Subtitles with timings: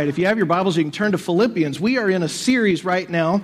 [0.00, 1.80] If you have your Bibles, you can turn to Philippians.
[1.80, 3.42] We are in a series right now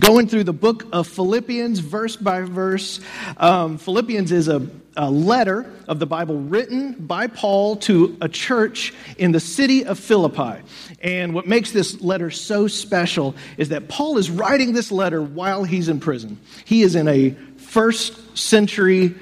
[0.00, 2.98] going through the book of Philippians, verse by verse.
[3.36, 8.92] Um, Philippians is a, a, letter of the Bible written by Paul to a church
[9.16, 10.64] in the city of Philippi.
[11.04, 15.62] And what makes this letter so special is that Paul is writing this letter while
[15.62, 16.40] he's in prison.
[16.64, 19.14] He is in a first century,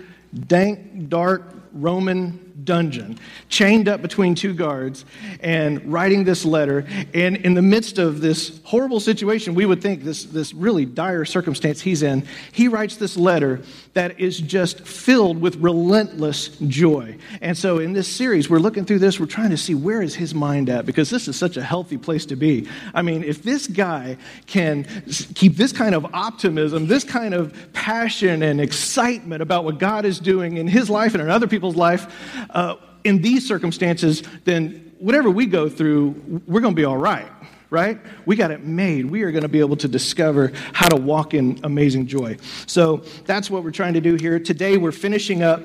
[0.46, 1.42] dank, dark
[1.74, 3.18] Roman dungeon,
[3.48, 5.04] chained up between two guards,
[5.40, 6.86] and writing this letter.
[7.14, 11.24] And in the midst of this horrible situation, we would think this, this really dire
[11.24, 13.60] circumstance he's in, he writes this letter
[13.94, 17.16] that is just filled with relentless joy.
[17.40, 20.14] And so in this series, we're looking through this, we're trying to see where is
[20.14, 22.68] his mind at, because this is such a healthy place to be.
[22.94, 24.86] I mean, if this guy can
[25.34, 30.20] keep this kind of optimism, this kind of passion and excitement about what God is
[30.20, 35.30] doing in his life and in other people's life, uh, in these circumstances, then whatever
[35.30, 37.30] we go through, we're going to be all right,
[37.70, 37.98] right?
[38.26, 39.06] We got it made.
[39.06, 42.36] We are going to be able to discover how to walk in amazing joy.
[42.66, 44.38] So that's what we're trying to do here.
[44.38, 45.62] Today, we're finishing up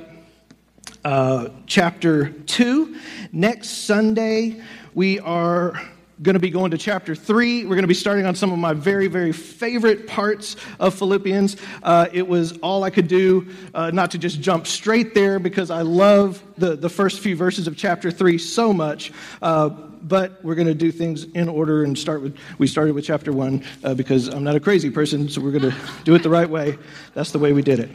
[1.04, 2.96] uh, chapter 2.
[3.32, 4.62] Next Sunday,
[4.94, 5.80] we are
[6.22, 7.64] going to be going to chapter 3.
[7.64, 11.58] We're going to be starting on some of my very, very favorite parts of Philippians.
[11.84, 15.70] Uh, it was all I could do uh, not to just jump straight there because
[15.70, 19.12] I love the, the first few verses of chapter 3 so much.
[19.42, 23.04] Uh, but we're going to do things in order and start with, we started with
[23.04, 26.24] chapter 1 uh, because I'm not a crazy person, so we're going to do it
[26.24, 26.78] the right way.
[27.14, 27.90] That's the way we did it.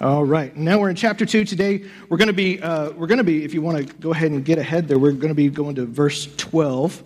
[0.00, 0.56] All right.
[0.56, 1.84] Now we're in chapter two today.
[2.08, 4.32] We're going to be, uh, we're going to be, if you want to go ahead
[4.32, 7.00] and get ahead there, we're going to be going to verse 12.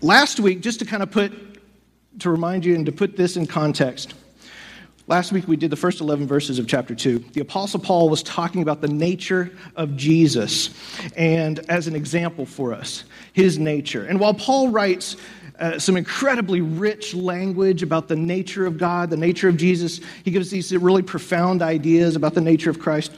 [0.00, 1.32] Last week, just to kind of put,
[2.20, 4.14] to remind you and to put this in context,
[5.08, 7.18] last week we did the first 11 verses of chapter 2.
[7.32, 10.70] The Apostle Paul was talking about the nature of Jesus
[11.16, 14.04] and as an example for us, his nature.
[14.04, 15.16] And while Paul writes
[15.58, 20.00] uh, some incredibly rich language about the nature of God, the nature of Jesus.
[20.24, 23.12] He gives these really profound ideas about the nature of Christ.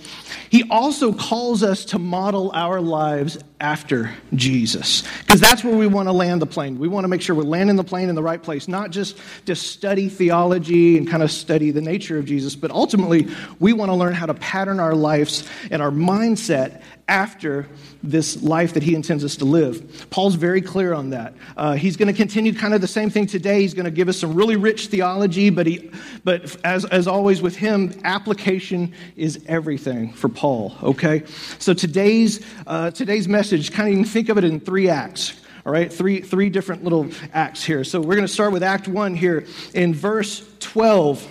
[0.48, 6.08] He also calls us to model our lives after Jesus, because that's where we want
[6.08, 6.78] to land the plane.
[6.78, 9.18] We want to make sure we're landing the plane in the right place, not just
[9.44, 13.90] to study theology and kind of study the nature of Jesus, but ultimately we want
[13.90, 17.66] to learn how to pattern our lives and our mindset after
[18.02, 20.08] this life that he intends us to live.
[20.10, 21.34] Paul's very clear on that.
[21.56, 23.60] Uh, he's going to continue kind of the same thing today.
[23.60, 25.90] He's going to give us some really rich theology, but, he,
[26.24, 31.24] but as, as always with him, application is everything for Paul, okay?
[31.58, 35.34] So today's, uh, today's message, kind of you can think of it in three acts.
[35.66, 37.84] All right, three, three different little acts here.
[37.84, 39.44] So we're going to start with Act 1 here.
[39.74, 41.28] In verse 12,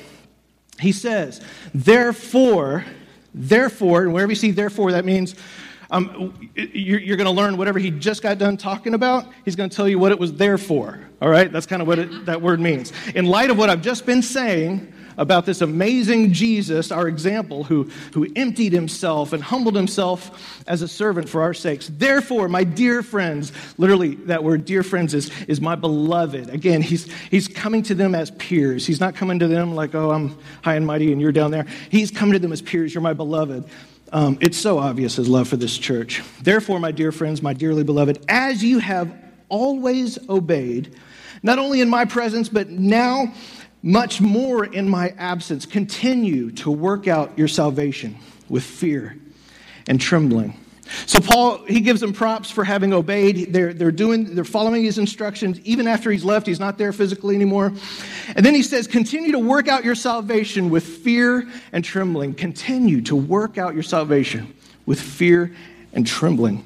[0.80, 1.42] he says,
[1.74, 2.86] Therefore,
[3.34, 5.36] therefore, and wherever you see therefore, that means
[5.92, 9.26] um, you're, you're going to learn whatever he just got done talking about.
[9.46, 11.00] He's going to tell you what it was there for.
[11.22, 11.52] All right?
[11.52, 12.94] That's kind of what it, that word means.
[13.16, 17.84] In light of what I've just been saying about this amazing Jesus, our example, who,
[18.14, 21.92] who emptied himself and humbled himself as a servant for our sakes.
[21.94, 26.50] Therefore, my dear friends, literally, that word dear friends is, is my beloved.
[26.50, 28.86] Again, he's, he's coming to them as peers.
[28.86, 31.66] He's not coming to them like, oh, I'm high and mighty and you're down there.
[31.90, 32.94] He's coming to them as peers.
[32.94, 33.70] You're my beloved.
[34.12, 36.24] Um, it's so obvious his love for this church.
[36.42, 39.14] Therefore, my dear friends, my dearly beloved, as you have
[39.50, 40.96] always obeyed,
[41.44, 43.34] not only in my presence, but now
[43.82, 48.18] much more in my absence, continue to work out your salvation
[48.50, 49.18] with fear
[49.88, 50.60] and trembling.
[51.06, 53.54] So Paul, he gives them props for having obeyed.
[53.54, 55.60] They're, they're doing, they're following his instructions.
[55.62, 57.74] Even after he's left, he's not there physically anymore.
[58.36, 62.34] And then he says, continue to work out your salvation with fear and trembling.
[62.34, 64.54] Continue to work out your salvation
[64.86, 65.56] with fear
[65.94, 66.66] and trembling.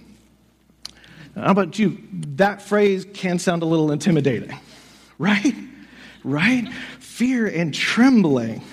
[1.36, 1.98] Now, how about you?
[2.36, 4.58] That phrase can sound a little intimidating,
[5.18, 5.56] right?
[6.24, 6.72] Right?
[7.00, 8.64] Fear and trembling.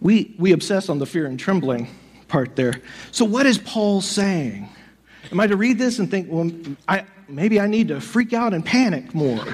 [0.00, 1.88] We, we obsess on the fear and trembling
[2.32, 2.80] part there.
[3.10, 4.66] So, what is Paul saying?
[5.30, 6.50] Am I to read this and think, well,
[6.88, 9.44] I, maybe I need to freak out and panic more?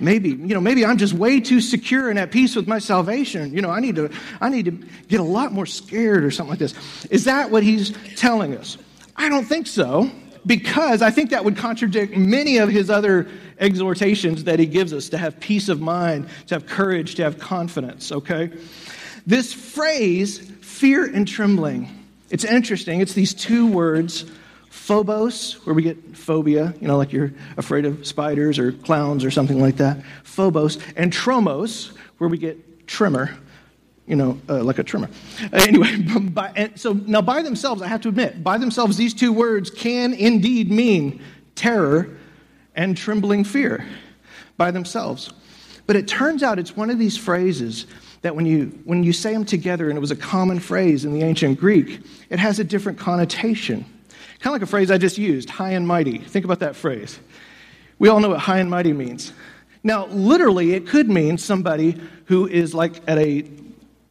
[0.00, 3.54] Maybe, you know, maybe I'm just way too secure and at peace with my salvation.
[3.54, 4.10] You know, I need to,
[4.40, 4.72] I need to
[5.06, 6.74] get a lot more scared or something like this.
[7.10, 8.76] Is that what he's telling us?
[9.14, 10.10] I don't think so,
[10.44, 13.28] because I think that would contradict many of his other
[13.60, 17.38] exhortations that he gives us to have peace of mind, to have courage, to have
[17.38, 18.50] confidence, okay?
[19.26, 21.88] This phrase fear and trembling.
[22.30, 23.00] It's interesting.
[23.00, 24.24] It's these two words,
[24.70, 29.30] phobos, where we get phobia, you know, like you're afraid of spiders or clowns or
[29.30, 29.98] something like that.
[30.24, 30.78] Phobos.
[30.96, 33.36] And tromos, where we get tremor,
[34.06, 35.08] you know, uh, like a tremor.
[35.40, 39.32] Uh, anyway, by, so now by themselves, I have to admit, by themselves, these two
[39.32, 41.22] words can indeed mean
[41.54, 42.16] terror,
[42.74, 43.86] and trembling fear
[44.56, 45.32] by themselves.
[45.86, 47.86] But it turns out it's one of these phrases
[48.24, 51.12] that when you, when you say them together, and it was a common phrase in
[51.12, 52.00] the ancient Greek,
[52.30, 53.84] it has a different connotation.
[54.40, 56.16] Kind of like a phrase I just used, high and mighty.
[56.16, 57.20] Think about that phrase.
[57.98, 59.34] We all know what high and mighty means.
[59.82, 63.46] Now, literally, it could mean somebody who is like at a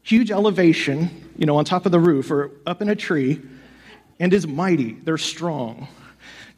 [0.04, 3.42] huge elevation, you know, on top of the roof or up in a tree,
[4.20, 4.94] and is mighty.
[4.94, 5.88] They're strong.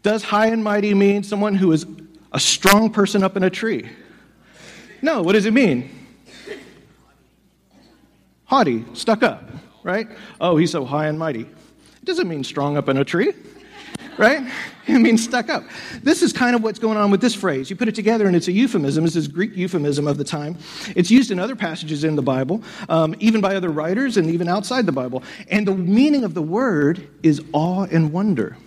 [0.04, 1.86] Does high and mighty mean someone who is
[2.34, 3.90] a strong person up in a tree?
[5.01, 6.05] No, what does it mean?
[8.45, 9.50] Haughty, stuck up,
[9.83, 10.07] right?
[10.39, 11.42] Oh, he's so high and mighty.
[11.42, 13.33] It doesn't mean strong up in a tree
[14.18, 14.44] right?
[14.88, 15.63] It means stuck up.
[16.03, 17.71] This is kind of what's going on with this phrase.
[17.71, 19.03] You put it together and it's a euphemism.
[19.03, 20.59] It's this Greek euphemism of the time.
[20.95, 24.48] It's used in other passages in the Bible, um, even by other writers and even
[24.48, 25.24] outside the Bible.
[25.50, 28.57] And the meaning of the word is awe and wonder.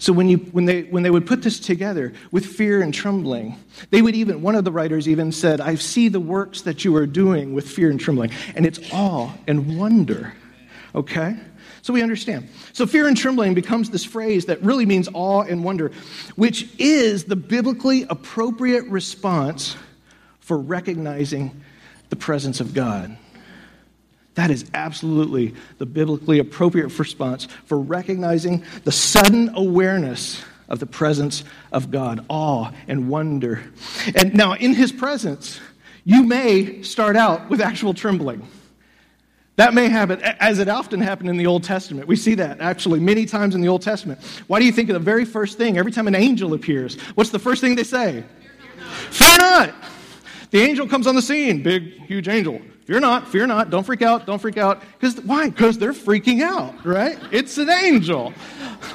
[0.00, 3.58] So when, you, when, they, when they would put this together with fear and trembling,
[3.90, 6.96] they would even, one of the writers even said, I see the works that you
[6.96, 8.30] are doing with fear and trembling.
[8.54, 10.32] And it's awe and wonder,
[10.94, 11.36] okay?
[11.82, 12.48] So we understand.
[12.72, 15.92] So fear and trembling becomes this phrase that really means awe and wonder,
[16.34, 19.76] which is the biblically appropriate response
[20.40, 21.62] for recognizing
[22.08, 23.14] the presence of God.
[24.40, 31.44] That is absolutely the biblically appropriate response for recognizing the sudden awareness of the presence
[31.72, 33.62] of God, awe and wonder.
[34.14, 35.60] And now, in his presence,
[36.06, 38.48] you may start out with actual trembling.
[39.56, 42.08] That may happen, as it often happened in the Old Testament.
[42.08, 44.22] We see that actually many times in the Old Testament.
[44.46, 47.28] Why do you think of the very first thing, every time an angel appears, what's
[47.28, 48.24] the first thing they say?
[48.48, 48.94] Fear not.
[49.10, 49.74] Fear not.
[50.50, 52.62] The angel comes on the scene, big, huge angel.
[52.90, 54.82] Fear not, fear not, don't freak out, don't freak out.
[54.98, 55.48] Because why?
[55.48, 57.16] Because they're freaking out, right?
[57.30, 58.32] It's an angel,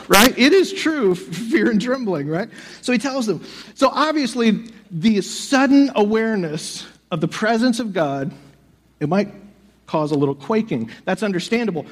[0.10, 0.38] right?
[0.38, 1.16] It is true,
[1.50, 2.50] fear and trembling, right?
[2.82, 3.42] So he tells them.
[3.74, 8.34] So obviously, the sudden awareness of the presence of God,
[9.00, 9.34] it might
[9.88, 10.92] cause a little quaking.
[11.06, 11.86] That's understandable.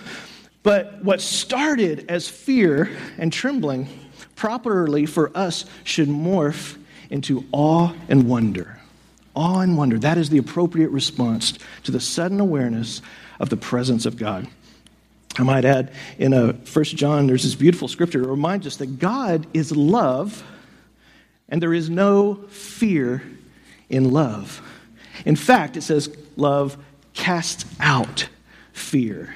[0.62, 3.88] But what started as fear and trembling,
[4.36, 6.78] properly for us, should morph
[7.10, 8.82] into awe and wonder.
[9.36, 9.98] Awe and wonder.
[9.98, 13.02] That is the appropriate response to the sudden awareness
[13.40, 14.48] of the presence of God.
[15.38, 19.00] I might add, in a, 1 John, there's this beautiful scripture that reminds us that
[19.00, 20.44] God is love,
[21.50, 23.24] and there is no fear
[23.90, 24.62] in love.
[25.26, 26.78] In fact, it says love
[27.14, 28.28] casts out
[28.74, 29.34] fear.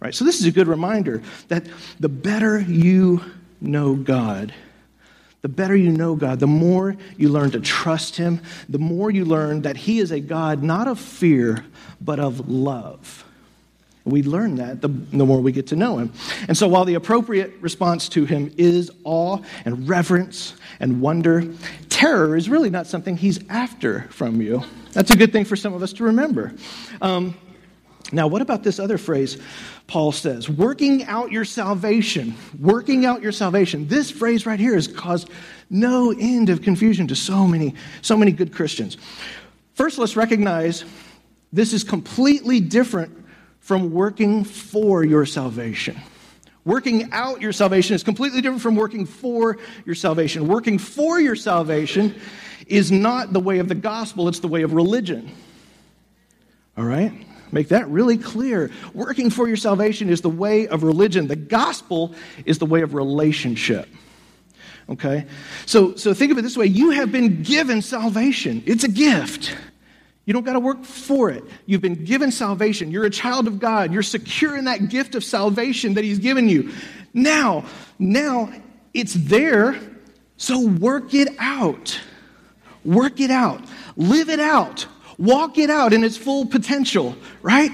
[0.00, 0.14] Right?
[0.14, 1.66] So this is a good reminder that
[1.98, 3.22] the better you
[3.60, 4.54] know God,
[5.40, 9.24] the better you know God, the more you learn to trust Him, the more you
[9.24, 11.64] learn that He is a God not of fear,
[12.00, 13.24] but of love.
[14.04, 16.12] We learn that the, the, more we get to know Him.
[16.48, 21.44] And so, while the appropriate response to Him is awe and reverence and wonder,
[21.88, 24.64] terror is really not something He's after from you.
[24.92, 26.54] That's a good thing for some of us to remember.
[27.02, 27.36] Um,
[28.10, 29.38] now, what about this other phrase
[29.86, 30.48] Paul says?
[30.48, 32.34] Working out your salvation.
[32.58, 33.86] Working out your salvation.
[33.86, 35.28] This phrase right here has caused
[35.68, 38.96] no end of confusion to so many, so many good Christians.
[39.74, 40.84] First, let's recognize
[41.52, 43.14] this is completely different
[43.60, 46.00] from working for your salvation.
[46.64, 50.48] Working out your salvation is completely different from working for your salvation.
[50.48, 52.14] Working for your salvation
[52.66, 55.30] is not the way of the gospel, it's the way of religion.
[56.76, 57.27] All right?
[57.52, 58.70] Make that really clear.
[58.94, 61.26] Working for your salvation is the way of religion.
[61.26, 62.14] The gospel
[62.44, 63.88] is the way of relationship.
[64.88, 65.26] Okay?
[65.66, 69.56] So, so think of it this way you have been given salvation, it's a gift.
[70.24, 71.42] You don't got to work for it.
[71.64, 72.90] You've been given salvation.
[72.90, 73.94] You're a child of God.
[73.94, 76.70] You're secure in that gift of salvation that He's given you.
[77.14, 77.64] Now,
[77.98, 78.52] now
[78.92, 79.80] it's there,
[80.36, 81.98] so work it out.
[82.84, 83.64] Work it out.
[83.96, 84.86] Live it out.
[85.18, 87.72] Walk it out in its full potential, right?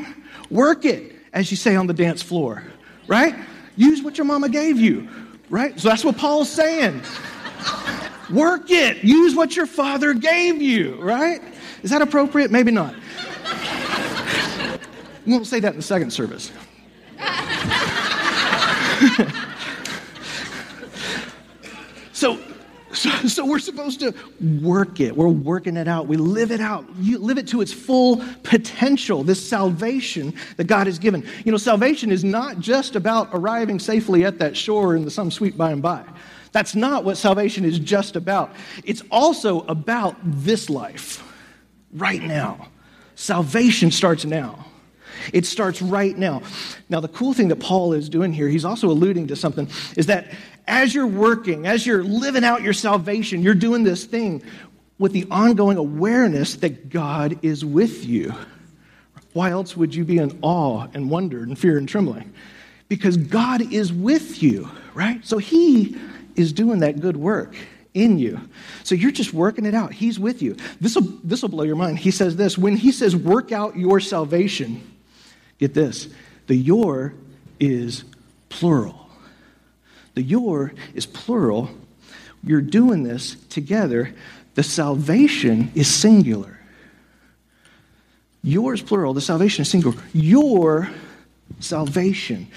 [0.51, 2.65] Work it, as you say on the dance floor,
[3.07, 3.35] right?
[3.77, 5.07] Use what your mama gave you,
[5.51, 5.79] right?
[5.79, 7.03] So that's what Paul's saying.
[8.33, 9.05] Work it.
[9.05, 11.43] Use what your father gave you, right?
[11.83, 12.51] Is that appropriate?
[12.51, 12.95] Maybe not.
[15.27, 16.51] We won't say that in the second service.
[22.13, 22.39] so
[22.95, 24.15] so, so, we're supposed to
[24.63, 25.17] work it.
[25.17, 26.07] We're working it out.
[26.07, 26.87] We live it out.
[27.01, 31.27] You live it to its full potential, this salvation that God has given.
[31.45, 35.31] You know, salvation is not just about arriving safely at that shore in the some
[35.31, 36.05] sweet by and by.
[36.53, 38.55] That's not what salvation is just about.
[38.85, 41.23] It's also about this life,
[41.93, 42.69] right now.
[43.17, 44.65] Salvation starts now.
[45.33, 46.43] It starts right now.
[46.89, 50.07] Now, the cool thing that Paul is doing here, he's also alluding to something, is
[50.07, 50.33] that
[50.67, 54.43] as you're working, as you're living out your salvation, you're doing this thing
[54.99, 58.35] with the ongoing awareness that God is with you.
[59.33, 62.33] Why else would you be in awe and wonder and fear and trembling?
[62.89, 65.25] Because God is with you, right?
[65.27, 65.97] So He
[66.37, 67.57] is doing that good work
[67.95, 68.41] in you.
[68.83, 69.93] So you're just working it out.
[69.93, 70.57] He's with you.
[70.81, 71.99] This will this will blow your mind.
[71.99, 74.83] He says this when he says work out your salvation,
[75.59, 76.09] get this.
[76.49, 77.15] The your
[77.61, 78.05] is
[78.49, 79.04] plural.
[80.15, 81.71] The your is plural.
[82.43, 84.15] You're doing this together.
[84.55, 86.59] The salvation is singular.
[88.43, 89.97] Yours plural, the salvation is singular.
[90.13, 90.91] Your
[91.61, 92.49] salvation.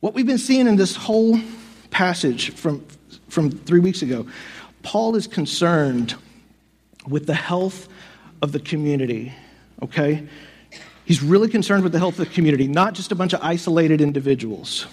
[0.00, 1.40] What we've been seeing in this whole
[1.90, 2.84] passage from
[3.28, 4.26] from three weeks ago.
[4.82, 6.14] Paul is concerned
[7.06, 7.88] with the health
[8.42, 9.32] of the community,
[9.82, 10.26] okay?
[11.04, 14.00] He's really concerned with the health of the community, not just a bunch of isolated
[14.00, 14.86] individuals.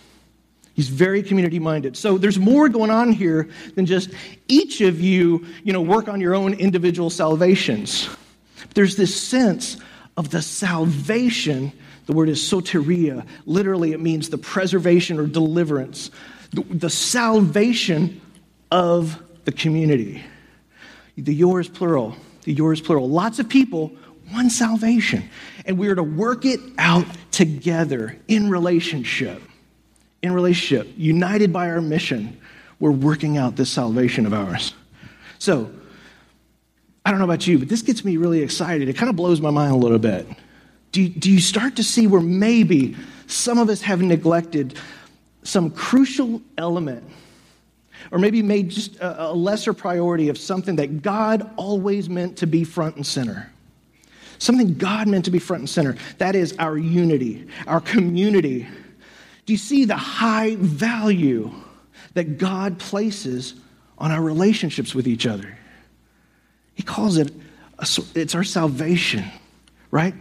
[0.75, 1.95] He's very community minded.
[1.95, 4.09] So there's more going on here than just
[4.49, 8.09] each of you, you know, work on your own individual salvations.
[8.73, 9.77] There's this sense
[10.17, 11.71] of the salvation.
[12.07, 13.25] The word is soteria.
[13.45, 16.11] Literally, it means the preservation or deliverance.
[16.51, 18.19] The, the salvation
[18.69, 20.23] of the community.
[21.17, 23.09] The yours plural, the yours plural.
[23.09, 23.93] Lots of people,
[24.31, 25.29] one salvation.
[25.65, 29.41] And we are to work it out together in relationship.
[30.25, 32.41] In relationship, united by our mission,
[32.79, 34.73] we're working out this salvation of ours.
[35.37, 35.69] So,
[37.05, 38.89] I don't know about you, but this gets me really excited.
[38.89, 40.27] It kind of blows my mind a little bit.
[40.91, 42.95] Do do you start to see where maybe
[43.27, 44.79] some of us have neglected
[45.43, 47.03] some crucial element
[48.09, 52.63] or maybe made just a lesser priority of something that God always meant to be
[52.63, 53.51] front and center.
[54.39, 55.95] Something God meant to be front and center.
[56.17, 58.67] That is our unity, our community.
[59.45, 61.51] Do you see the high value
[62.13, 63.53] that God places
[63.97, 65.57] on our relationships with each other?
[66.73, 67.31] He calls it,
[67.79, 69.23] a, it's our salvation,
[69.91, 70.13] right?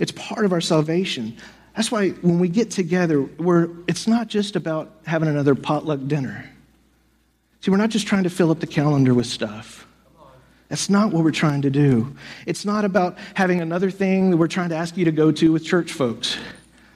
[0.00, 1.36] It's part of our salvation.
[1.76, 6.50] That's why when we get together, we're, it's not just about having another potluck dinner.
[7.60, 9.86] See, we're not just trying to fill up the calendar with stuff.
[10.68, 12.16] That's not what we're trying to do.
[12.46, 15.52] It's not about having another thing that we're trying to ask you to go to
[15.52, 16.36] with church folks.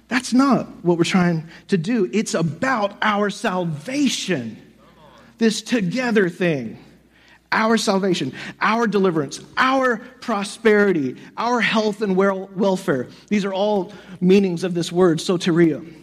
[0.09, 2.09] That's not what we're trying to do.
[2.13, 4.57] It's about our salvation,
[5.39, 6.83] this together thing.
[7.53, 13.09] Our salvation, our deliverance, our prosperity, our health and welfare.
[13.29, 15.95] These are all meanings of this word, soteria.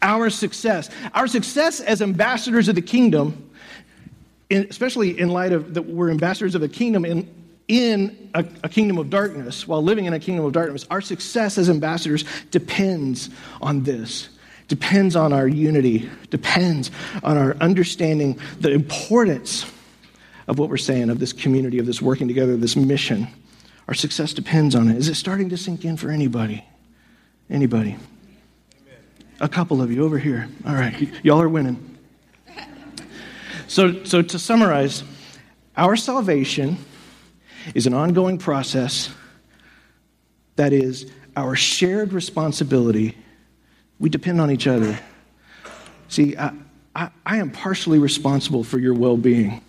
[0.00, 0.88] Our success.
[1.14, 3.50] Our success as ambassadors of the kingdom
[4.52, 7.28] especially in light of that we're ambassadors of the kingdom in,
[7.72, 11.56] in a, a, kingdom of darkness, while living in a kingdom of darkness, our success
[11.56, 13.30] as ambassadors depends
[13.62, 14.28] on this,
[14.68, 16.90] depends on our unity, depends
[17.22, 19.64] on our understanding the importance
[20.48, 23.26] of what we're saying, of this community, of this working together, this mission.
[23.88, 24.98] Our success depends on it.
[24.98, 26.66] Is it starting to sink in for anybody?
[27.48, 27.96] Anybody?
[29.40, 30.46] A couple of you over here.
[30.66, 31.98] All right, y- y'all are winning.
[33.66, 35.04] So, so to summarize,
[35.74, 36.76] our salvation
[37.74, 39.10] is an ongoing process
[40.56, 43.16] that is our shared responsibility.
[43.98, 44.98] We depend on each other.
[46.08, 46.52] See, I,
[46.94, 49.62] I, I am partially responsible for your well being,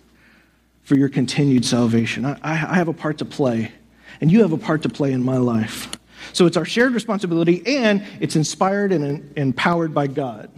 [0.82, 2.26] for your continued salvation.
[2.26, 3.72] I, I have a part to play,
[4.20, 5.90] and you have a part to play in my life.
[6.32, 10.50] So it's our shared responsibility, and it's inspired and empowered by God.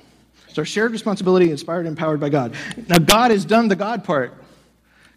[0.49, 2.55] It's our shared responsibility, inspired and empowered by God.
[2.89, 4.33] Now, God has done the God part.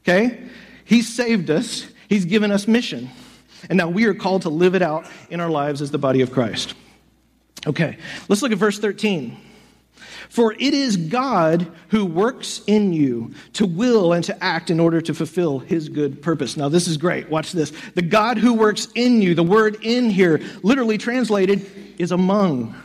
[0.01, 0.43] Okay?
[0.85, 3.09] He saved us, He's given us mission.
[3.69, 6.21] And now we are called to live it out in our lives as the body
[6.21, 6.73] of Christ.
[7.67, 7.97] Okay,
[8.27, 9.37] let's look at verse 13.
[10.29, 15.01] For it is God who works in you to will and to act in order
[15.01, 16.55] to fulfill his good purpose.
[16.55, 17.29] Now, this is great.
[17.29, 17.71] Watch this.
[17.95, 22.75] The God who works in you, the word in here, literally translated, is among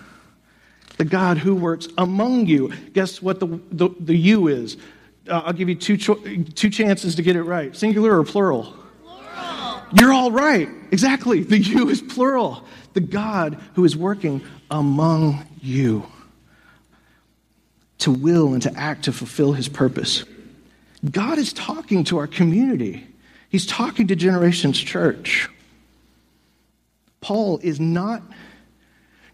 [0.96, 2.72] the God who works among you.
[2.92, 4.76] Guess what the, the, the you is?
[5.28, 6.22] Uh, I'll give you two, cho-
[6.54, 8.74] two chances to get it right singular or plural?
[9.92, 10.68] You're all right.
[10.90, 11.42] Exactly.
[11.42, 12.64] The you is plural.
[12.94, 16.06] The God who is working among you
[17.98, 20.24] to will and to act to fulfill his purpose.
[21.10, 23.06] God is talking to our community,
[23.48, 25.48] He's talking to Generations Church.
[27.20, 28.20] Paul is not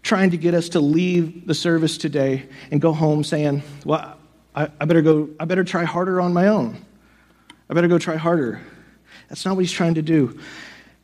[0.03, 4.17] trying to get us to leave the service today and go home saying, Well,
[4.55, 6.77] I, I, better go, I better try harder on my own.
[7.69, 8.61] I better go try harder.
[9.31, 10.37] That's not what he's trying to do.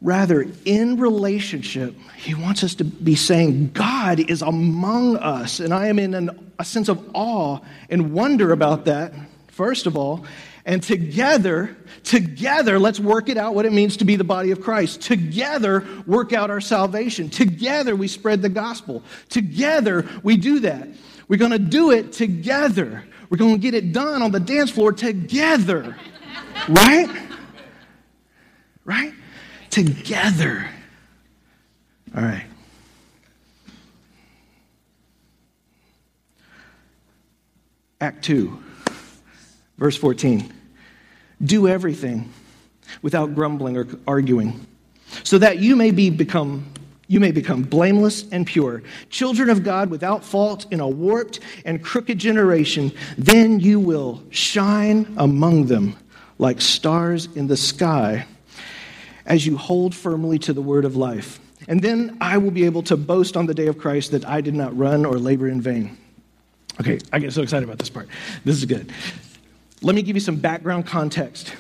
[0.01, 5.61] Rather, in relationship, he wants us to be saying, God is among us.
[5.61, 9.13] And I am in an, a sense of awe and wonder about that,
[9.47, 10.25] first of all.
[10.65, 14.59] And together, together, let's work it out what it means to be the body of
[14.59, 15.01] Christ.
[15.03, 17.29] Together, work out our salvation.
[17.29, 19.03] Together, we spread the gospel.
[19.29, 20.89] Together, we do that.
[21.29, 23.05] We're going to do it together.
[23.29, 25.95] We're going to get it done on the dance floor together.
[26.67, 27.09] right?
[28.87, 29.13] Right?
[29.77, 30.67] together.
[32.15, 32.45] All right.
[38.01, 38.57] Act 2,
[39.77, 40.51] verse 14.
[41.43, 42.33] Do everything
[43.03, 44.65] without grumbling or arguing,
[45.23, 46.65] so that you may be become
[47.09, 51.83] you may become blameless and pure, children of God without fault in a warped and
[51.83, 52.91] crooked generation.
[53.17, 55.95] Then you will shine among them
[56.39, 58.25] like stars in the sky
[59.27, 61.39] as you hold firmly to the word of life.
[61.67, 64.41] And then I will be able to boast on the day of Christ that I
[64.41, 65.97] did not run or labor in vain.
[66.79, 68.07] Okay, I get so excited about this part.
[68.45, 68.91] This is good.
[69.81, 71.53] Let me give you some background context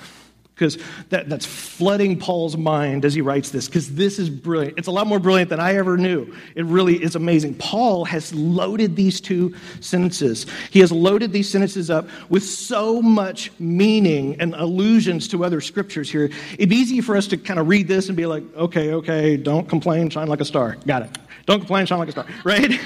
[0.57, 4.79] because that, that's flooding Paul's mind as he writes this, because this is brilliant.
[4.79, 6.33] It's a lot more brilliant than I ever knew.
[6.55, 7.53] It really is amazing.
[7.55, 10.47] Paul has loaded these two sentences.
[10.71, 16.09] He has loaded these sentences up with so much meaning and allusions to other scriptures
[16.09, 16.31] here.
[16.53, 19.37] It'd be easy for us to kind of read this and be like, okay, okay,
[19.37, 20.75] don't complain, shine like a star.
[20.87, 21.17] Got it.
[21.45, 22.79] Don't complain, shine like a star, right?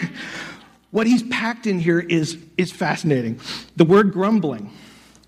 [0.91, 3.39] what he's packed in here is, is fascinating.
[3.77, 4.73] The word grumbling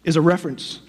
[0.03, 0.81] is a reference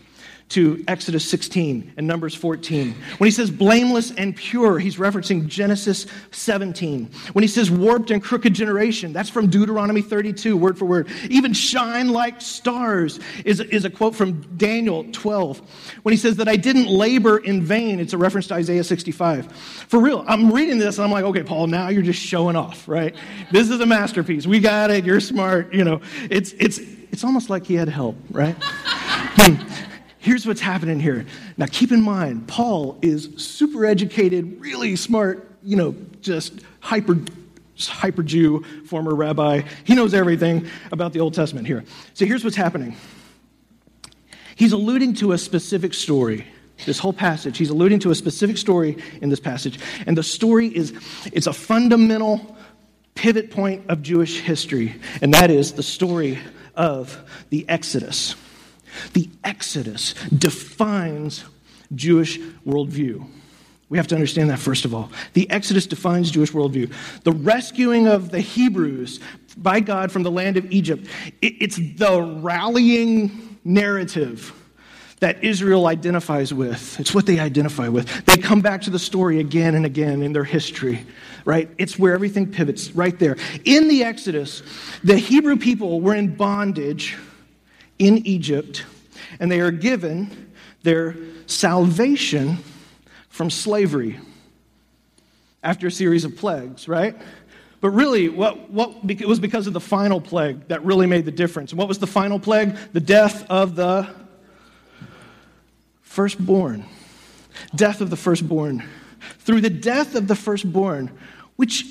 [0.50, 2.94] to Exodus 16 and Numbers 14.
[3.18, 7.10] When he says blameless and pure, he's referencing Genesis 17.
[7.32, 11.08] When he says warped and crooked generation, that's from Deuteronomy 32, word for word.
[11.30, 15.60] Even shine like stars is, is a quote from Daniel 12.
[16.02, 19.50] When he says that I didn't labor in vain, it's a reference to Isaiah 65.
[19.50, 22.86] For real, I'm reading this and I'm like, okay, Paul, now you're just showing off,
[22.86, 23.14] right?
[23.50, 24.46] This is a masterpiece.
[24.46, 25.04] We got it.
[25.04, 25.72] You're smart.
[25.72, 28.56] You know, it's, it's, it's almost like he had help, right?
[29.36, 29.73] Hmm.
[30.24, 31.26] Here's what's happening here.
[31.58, 37.18] Now, keep in mind, Paul is super educated, really smart, you know, just hyper,
[37.78, 39.64] hyper Jew, former rabbi.
[39.84, 41.84] He knows everything about the Old Testament here.
[42.14, 42.96] So here's what's happening.
[44.56, 46.46] He's alluding to a specific story.
[46.86, 49.78] This whole passage, he's alluding to a specific story in this passage.
[50.06, 50.94] And the story is
[51.34, 52.56] it's a fundamental
[53.14, 56.38] pivot point of Jewish history, and that is the story
[56.74, 57.14] of
[57.50, 58.36] the Exodus.
[59.12, 61.44] The Exodus defines
[61.94, 63.26] Jewish worldview.
[63.88, 65.10] We have to understand that first of all.
[65.34, 66.92] The Exodus defines Jewish worldview.
[67.22, 69.20] The rescuing of the Hebrews
[69.56, 71.06] by God from the land of Egypt,
[71.40, 74.52] it's the rallying narrative
[75.20, 76.98] that Israel identifies with.
[76.98, 78.26] It's what they identify with.
[78.26, 81.06] They come back to the story again and again in their history,
[81.44, 81.70] right?
[81.78, 83.36] It's where everything pivots right there.
[83.64, 84.62] In the Exodus,
[85.02, 87.16] the Hebrew people were in bondage
[88.04, 88.84] in Egypt,
[89.40, 92.58] and they are given their salvation
[93.30, 94.20] from slavery
[95.62, 97.16] after a series of plagues, right?
[97.80, 101.32] But really, what, what, it was because of the final plague that really made the
[101.32, 101.72] difference.
[101.72, 102.76] And what was the final plague?
[102.92, 104.08] The death of the
[106.02, 106.84] firstborn.
[107.74, 108.86] Death of the firstborn.
[109.38, 111.10] Through the death of the firstborn,
[111.56, 111.86] which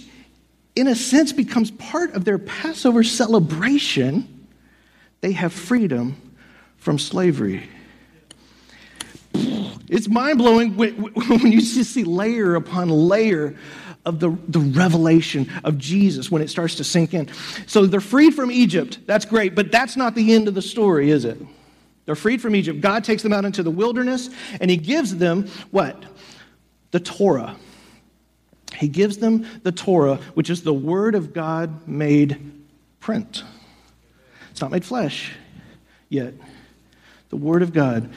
[0.76, 4.33] in a sense becomes part of their Passover celebration,
[5.24, 6.18] they have freedom
[6.76, 7.64] from slavery.
[9.34, 13.56] It's mind blowing when you just see layer upon layer
[14.06, 17.30] of the, the revelation of Jesus when it starts to sink in.
[17.68, 19.00] So they're freed from Egypt.
[19.06, 21.38] That's great, but that's not the end of the story, is it?
[22.04, 22.82] They're freed from Egypt.
[22.82, 26.04] God takes them out into the wilderness and He gives them what?
[26.92, 27.56] The Torah.
[28.76, 32.62] He gives them the Torah, which is the Word of God made
[33.00, 33.46] print.
[34.54, 35.32] It's not made flesh
[36.10, 36.36] yet.
[37.30, 38.14] The Word of God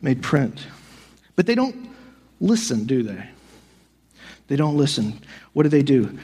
[0.00, 0.64] made print.
[1.34, 1.90] But they don't
[2.40, 3.28] listen, do they?
[4.46, 5.20] They don't listen.
[5.52, 6.16] What do they do?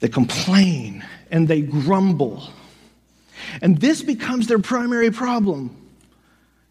[0.00, 2.50] They complain and they grumble.
[3.62, 5.76] And this becomes their primary problem.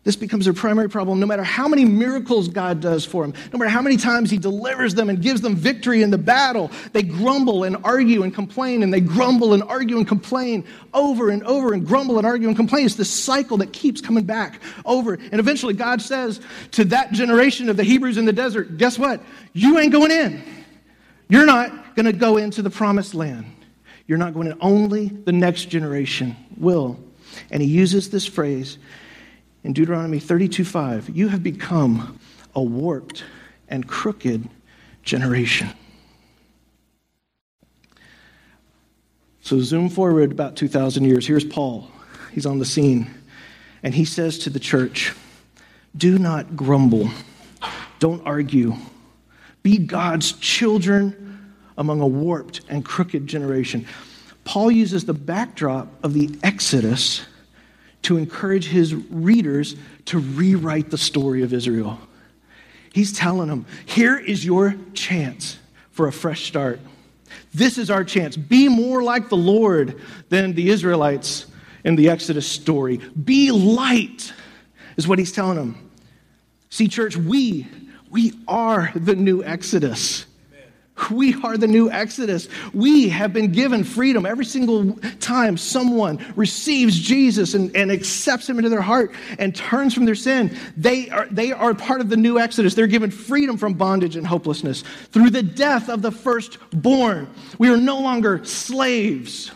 [0.06, 1.20] This becomes their primary problem.
[1.20, 4.38] No matter how many miracles God does for them, no matter how many times He
[4.38, 8.84] delivers them and gives them victory in the battle, they grumble and argue and complain,
[8.84, 10.64] and they grumble and argue and complain
[10.94, 12.86] over and over and grumble and argue and complain.
[12.86, 15.16] It's this cycle that keeps coming back over.
[15.16, 16.40] And eventually, God says
[16.74, 19.24] to that generation of the Hebrews in the desert, Guess what?
[19.54, 20.44] You ain't going in.
[21.30, 23.48] You're not going to go into the promised land.
[24.06, 24.58] You're not going in.
[24.62, 27.00] Only the next generation will.
[27.50, 28.78] And He uses this phrase
[29.66, 32.20] in Deuteronomy 32 5, you have become
[32.54, 33.24] a warped
[33.68, 34.48] and crooked
[35.02, 35.70] generation.
[39.42, 41.26] So, zoom forward about 2,000 years.
[41.26, 41.90] Here's Paul.
[42.32, 43.10] He's on the scene.
[43.82, 45.14] And he says to the church,
[45.98, 47.10] Do not grumble,
[47.98, 48.76] don't argue.
[49.64, 53.88] Be God's children among a warped and crooked generation.
[54.44, 57.26] Paul uses the backdrop of the Exodus
[58.06, 62.00] to encourage his readers to rewrite the story of Israel.
[62.94, 65.58] He's telling them, Here is your chance
[65.90, 66.80] for a fresh start.
[67.54, 68.38] This is our chance.
[68.38, 71.48] Be more like the Lord than the Israelites
[71.84, 72.98] in the Exodus story.
[72.98, 74.32] Be light,
[74.98, 75.92] is what he's telling them.
[76.70, 77.68] See, church, we,
[78.12, 80.28] we are the new Exodus.
[81.12, 82.48] We are the new Exodus.
[82.74, 88.58] We have been given freedom every single time someone receives Jesus and, and, accepts him
[88.58, 90.58] into their heart and turns from their sin.
[90.78, 92.76] They are, they are part of the new Exodus.
[92.76, 97.30] They're given freedom from bondage and hopelessness through the death of the firstborn.
[97.58, 99.52] We are no longer slaves.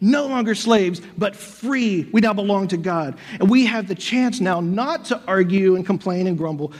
[0.00, 2.08] No longer slaves, but free.
[2.12, 3.18] We now belong to God.
[3.40, 6.72] And we have the chance now not to argue and complain and grumble,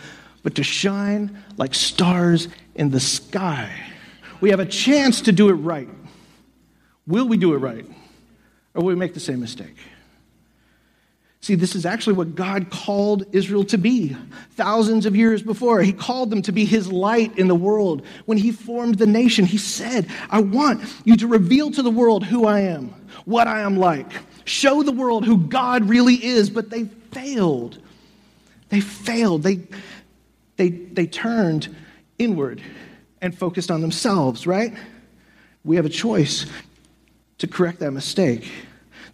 [0.49, 3.71] but to shine like stars in the sky.
[4.41, 5.91] We have a chance to do it right.
[7.07, 7.85] Will we do it right?
[8.73, 9.77] Or will we make the same mistake?
[11.43, 14.17] See, this is actually what God called Israel to be
[14.53, 15.83] thousands of years before.
[15.83, 18.07] He called them to be His light in the world.
[18.25, 22.25] When He formed the nation, He said, I want you to reveal to the world
[22.25, 22.95] who I am,
[23.27, 24.11] what I am like.
[24.47, 26.49] Show the world who God really is.
[26.49, 27.83] But they failed.
[28.69, 29.43] They failed.
[29.43, 29.61] They,
[30.59, 31.75] they, they turned
[32.19, 32.61] inward
[33.23, 34.75] and focused on themselves, right?
[35.65, 36.47] We have a choice
[37.39, 38.51] to correct that mistake.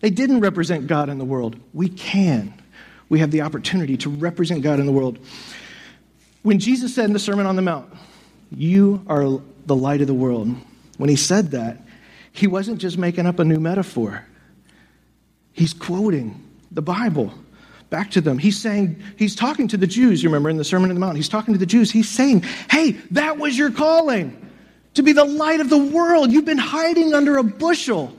[0.00, 1.56] They didn't represent God in the world.
[1.72, 2.54] We can.
[3.08, 5.18] We have the opportunity to represent God in the world.
[6.42, 7.92] When Jesus said in the Sermon on the Mount,
[8.50, 10.54] You are the light of the world,
[10.96, 11.82] when he said that,
[12.32, 14.26] he wasn't just making up a new metaphor,
[15.52, 17.32] he's quoting the Bible
[17.94, 18.38] back to them.
[18.38, 21.14] He's saying, he's talking to the Jews, you remember in the Sermon on the Mount.
[21.16, 21.92] He's talking to the Jews.
[21.92, 24.50] He's saying, hey, that was your calling
[24.94, 26.32] to be the light of the world.
[26.32, 28.12] You've been hiding under a bushel.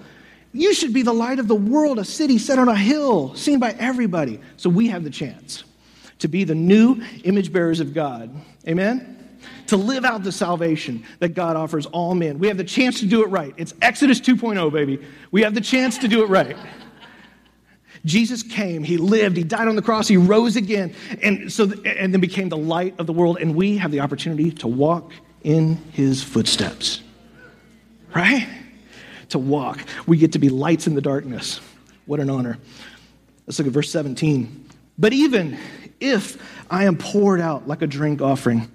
[0.53, 3.59] You should be the light of the world, a city set on a hill, seen
[3.59, 4.39] by everybody.
[4.55, 5.65] So we have the chance
[6.19, 8.33] to be the new image bearers of God.
[8.65, 9.38] Amen?
[9.67, 12.39] To live out the salvation that God offers all men.
[12.39, 13.53] We have the chance to do it right.
[13.57, 15.05] It's Exodus 2.0, baby.
[15.31, 16.55] We have the chance to do it right.
[18.05, 22.13] Jesus came, he lived, he died on the cross, he rose again, and so and
[22.13, 25.11] then became the light of the world and we have the opportunity to walk
[25.43, 27.01] in his footsteps.
[28.15, 28.47] Right?
[29.29, 29.79] To walk.
[30.07, 31.59] We get to be lights in the darkness.
[32.05, 32.57] What an honor.
[33.45, 34.69] Let's look at verse 17.
[34.97, 35.57] But even
[35.99, 36.37] if
[36.69, 38.71] I am poured out like a drink offering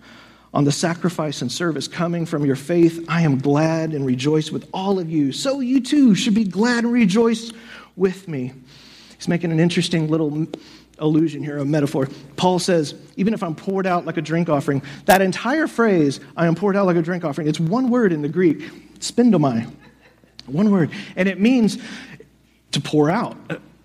[0.52, 4.68] on the sacrifice and service coming from your faith, I am glad and rejoice with
[4.74, 5.32] all of you.
[5.32, 7.52] So you too should be glad and rejoice
[7.96, 8.52] with me.
[9.20, 10.46] He's making an interesting little
[10.98, 12.08] allusion here, a metaphor.
[12.36, 16.46] Paul says, even if I'm poured out like a drink offering, that entire phrase, I
[16.46, 18.60] am poured out like a drink offering, it's one word in the Greek,
[18.98, 19.70] spindomai.
[20.46, 20.90] One word.
[21.16, 21.76] And it means
[22.72, 23.36] to pour out.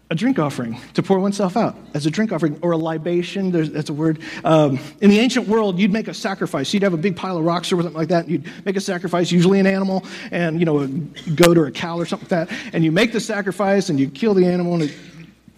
[0.10, 3.90] A, drink offering, to pour oneself out as a drink offering, or a libation, that's
[3.90, 4.22] a word.
[4.46, 6.74] Um, in the ancient world, you'd make a sacrifice.
[6.74, 8.82] You'd have a big pile of rocks or something like that, and you'd make a
[8.82, 12.48] sacrifice, usually an animal, and, you know, a goat or a cow or something like
[12.48, 14.96] that, and you make the sacrifice, and you kill the animal, and it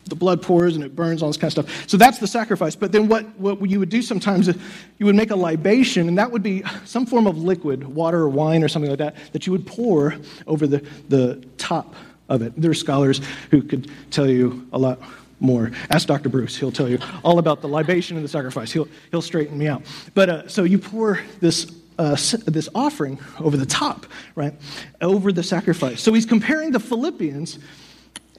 [0.08, 1.90] the blood pours and it burns, all this kind of stuff.
[1.90, 2.76] So that's the sacrifice.
[2.76, 4.58] But then what, what you would do sometimes, is
[4.98, 8.30] you would make a libation, and that would be some form of liquid, water or
[8.30, 10.16] wine or something like that, that you would pour
[10.46, 11.96] over the, the top
[12.30, 12.54] of it.
[12.58, 15.00] There are scholars who could tell you a lot
[15.40, 15.72] more.
[15.90, 16.30] Ask Dr.
[16.30, 16.56] Bruce.
[16.56, 18.72] He'll tell you all about the libation and the sacrifice.
[18.72, 19.84] He'll, he'll straighten me out.
[20.14, 22.16] But uh, so you pour this uh,
[22.46, 24.54] this offering over the top, right?
[25.02, 26.02] Over the sacrifice.
[26.02, 27.58] So he's comparing the Philippians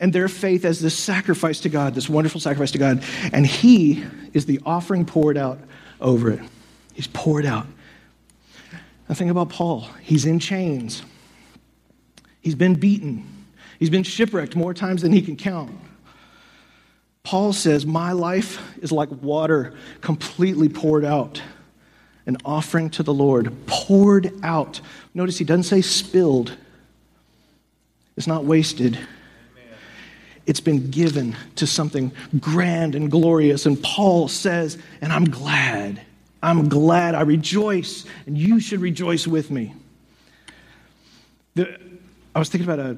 [0.01, 3.03] and their faith as this sacrifice to God, this wonderful sacrifice to God.
[3.33, 5.59] And He is the offering poured out
[6.01, 6.41] over it.
[6.95, 7.67] He's poured out.
[9.09, 9.89] Now, think about Paul.
[10.03, 11.03] He's in chains,
[12.41, 13.27] he's been beaten,
[13.79, 15.73] he's been shipwrecked more times than he can count.
[17.23, 21.43] Paul says, My life is like water completely poured out,
[22.27, 24.81] an offering to the Lord, poured out.
[25.15, 26.57] Notice he doesn't say spilled,
[28.17, 28.99] it's not wasted
[30.49, 33.67] it's been given to something grand and glorious.
[33.67, 36.01] And Paul says, and I'm glad.
[36.43, 37.15] I'm glad.
[37.15, 39.75] I rejoice, and you should rejoice with me.
[41.55, 41.79] The,
[42.35, 42.97] I was thinking about a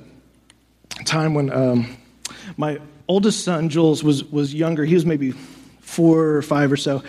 [1.05, 1.97] time when um,
[2.57, 4.85] my oldest son, Jules, was, was younger.
[4.85, 5.33] He was maybe
[5.81, 7.03] four or five or so.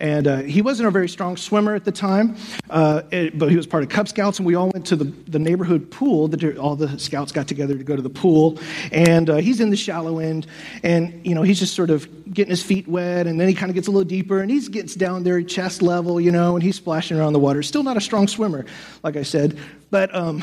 [0.00, 2.36] And uh, he wasn't a very strong swimmer at the time,
[2.70, 5.04] uh, it, but he was part of Cub Scouts, and we all went to the,
[5.04, 6.26] the neighborhood pool.
[6.26, 8.58] The, all the scouts got together to go to the pool.
[8.92, 10.46] And uh, he's in the shallow end,
[10.82, 13.68] and, you know, he's just sort of getting his feet wet, and then he kind
[13.68, 16.62] of gets a little deeper, and he gets down there chest level, you know, and
[16.62, 17.62] he's splashing around the water.
[17.62, 18.64] Still not a strong swimmer,
[19.02, 19.58] like I said,
[19.90, 20.14] but.
[20.14, 20.42] Um,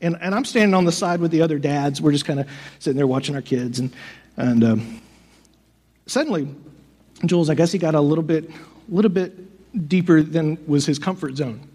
[0.00, 2.00] and, and I'm standing on the side with the other dads.
[2.00, 3.80] We're just kind of sitting there watching our kids.
[3.80, 3.92] And,
[4.36, 5.00] and um,
[6.06, 6.48] suddenly,
[7.26, 8.48] Jules, I guess he got a little bit,
[8.88, 11.68] little bit deeper than was his comfort zone.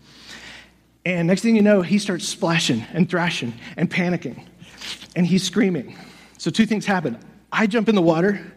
[1.06, 4.42] And next thing you know, he starts splashing and thrashing and panicking.
[5.16, 5.98] And he's screaming.
[6.38, 7.18] So, two things happen.
[7.52, 8.54] I jump in the water,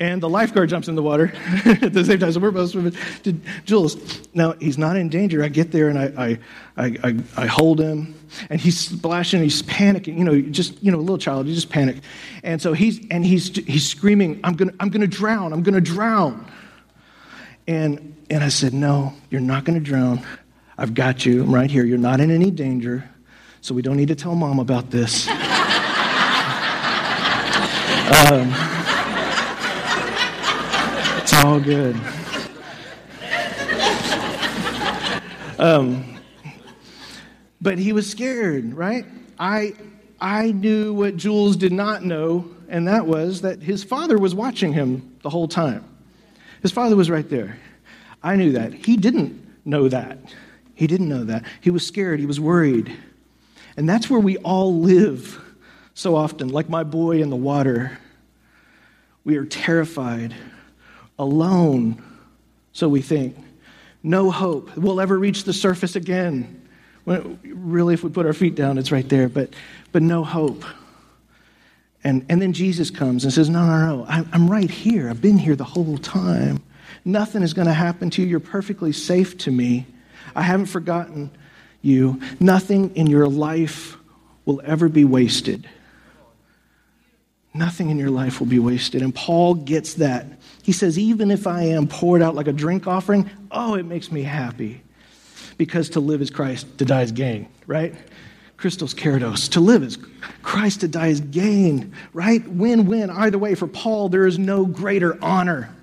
[0.00, 1.32] and the lifeguard jumps in the water
[1.64, 2.30] at the same time.
[2.30, 3.32] So we're both swimming to
[3.64, 4.28] Jules.
[4.34, 5.42] Now he's not in danger.
[5.42, 6.38] I get there and I,
[6.76, 8.14] I, I, I, hold him,
[8.50, 9.38] and he's splashing.
[9.40, 10.16] And he's panicking.
[10.16, 11.48] You know, just you know, a little child.
[11.48, 11.96] You just panic,
[12.44, 15.52] and so he's and he's he's screaming, "I'm gonna I'm gonna drown!
[15.52, 16.46] I'm gonna drown!"
[17.68, 20.22] And and I said, "No, you're not gonna drown.
[20.76, 21.44] I've got you.
[21.44, 21.84] I'm right here.
[21.84, 23.08] You're not in any danger,
[23.60, 25.28] so we don't need to tell mom about this."
[28.18, 28.52] um,
[31.44, 31.94] all good.
[35.58, 36.18] Um,
[37.60, 39.04] but he was scared, right?
[39.38, 39.74] I,
[40.20, 44.72] I knew what Jules did not know, and that was that his father was watching
[44.72, 45.84] him the whole time.
[46.62, 47.58] His father was right there.
[48.22, 48.72] I knew that.
[48.72, 50.18] He didn't know that.
[50.74, 51.44] He didn't know that.
[51.60, 52.20] He was scared.
[52.20, 52.96] He was worried.
[53.76, 55.40] And that's where we all live
[55.94, 57.98] so often, like my boy in the water.
[59.24, 60.34] We are terrified
[61.18, 62.02] alone,
[62.72, 63.36] so we think.
[64.02, 64.76] No hope.
[64.76, 66.68] We'll ever reach the surface again.
[67.04, 69.54] Really, if we put our feet down, it's right there, but,
[69.92, 70.64] but no hope.
[72.04, 75.10] And, and then Jesus comes and says, No, no, no, I'm, right here.
[75.10, 76.62] I've been here the whole time.
[77.04, 78.28] Nothing is going to happen to you.
[78.28, 79.86] You're perfectly safe to me.
[80.34, 81.30] I haven't forgotten
[81.82, 82.20] you.
[82.38, 83.96] Nothing in your life
[84.44, 85.68] will ever be wasted.
[87.54, 89.02] Nothing in your life will be wasted.
[89.02, 90.26] And Paul gets that
[90.68, 94.12] he says, Even if I am poured out like a drink offering, oh, it makes
[94.12, 94.82] me happy.
[95.56, 97.94] Because to live is Christ, to die is gain, right?
[98.58, 99.52] Christos Keratos.
[99.52, 99.96] To live is
[100.42, 102.46] Christ, to die is gain, right?
[102.46, 103.08] Win win.
[103.08, 105.74] Either way, for Paul, there is no greater honor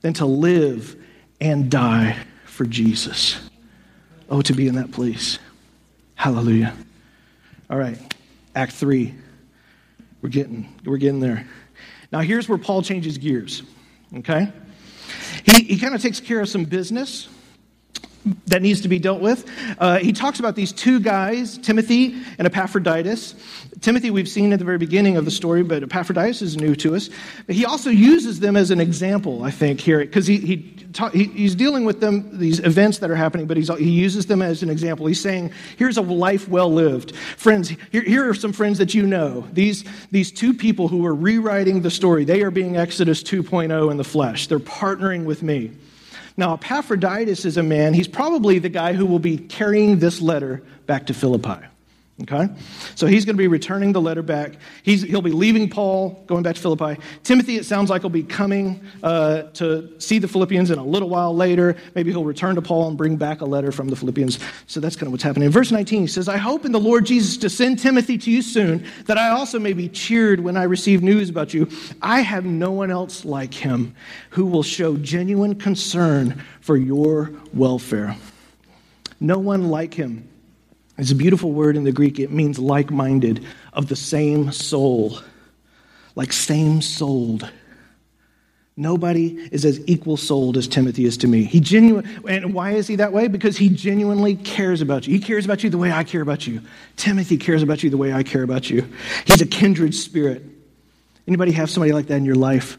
[0.00, 0.96] than to live
[1.40, 2.16] and die
[2.46, 3.38] for Jesus.
[4.30, 5.40] Oh, to be in that place.
[6.14, 6.74] Hallelujah.
[7.68, 7.98] All right,
[8.54, 9.12] Act 3.
[10.22, 11.46] We're getting, we're getting there.
[12.12, 13.64] Now, here's where Paul changes gears.
[14.14, 14.52] Okay?
[15.44, 17.28] He, he kind of takes care of some business
[18.46, 19.48] that needs to be dealt with.
[19.78, 23.34] Uh, he talks about these two guys, Timothy and Epaphroditus.
[23.80, 26.96] Timothy, we've seen at the very beginning of the story, but Epaphroditus is new to
[26.96, 27.10] us.
[27.46, 30.56] But he also uses them as an example, I think, here, because he, he,
[30.92, 34.42] talk, he, he's dealing with them, these events that are happening, but he uses them
[34.42, 35.06] as an example.
[35.06, 37.14] He's saying, here's a life well lived.
[37.14, 39.46] Friends, here, here are some friends that you know.
[39.52, 43.96] These, these two people who are rewriting the story, they are being Exodus 2.0 in
[43.98, 44.46] the flesh.
[44.46, 45.72] They're partnering with me.
[46.36, 50.62] Now, Epaphroditus is a man, he's probably the guy who will be carrying this letter
[50.86, 51.64] back to Philippi.
[52.22, 52.48] Okay?
[52.94, 54.54] So he's going to be returning the letter back.
[54.82, 56.98] He's, he'll be leaving Paul, going back to Philippi.
[57.24, 61.10] Timothy, it sounds like, will be coming uh, to see the Philippians in a little
[61.10, 61.76] while later.
[61.94, 64.38] Maybe he'll return to Paul and bring back a letter from the Philippians.
[64.66, 65.46] So that's kind of what's happening.
[65.46, 68.30] In verse 19, he says, I hope in the Lord Jesus to send Timothy to
[68.30, 71.68] you soon, that I also may be cheered when I receive news about you.
[72.00, 73.94] I have no one else like him
[74.30, 78.16] who will show genuine concern for your welfare.
[79.20, 80.28] No one like him
[80.98, 82.18] it's a beautiful word in the Greek.
[82.18, 85.18] It means like minded, of the same soul,
[86.14, 87.50] like same souled.
[88.78, 91.44] Nobody is as equal souled as Timothy is to me.
[91.44, 93.26] He genuine, and why is he that way?
[93.26, 95.14] Because he genuinely cares about you.
[95.14, 96.60] He cares about you the way I care about you.
[96.96, 98.86] Timothy cares about you the way I care about you.
[99.24, 100.42] He's a kindred spirit.
[101.26, 102.76] Anybody have somebody like that in your life?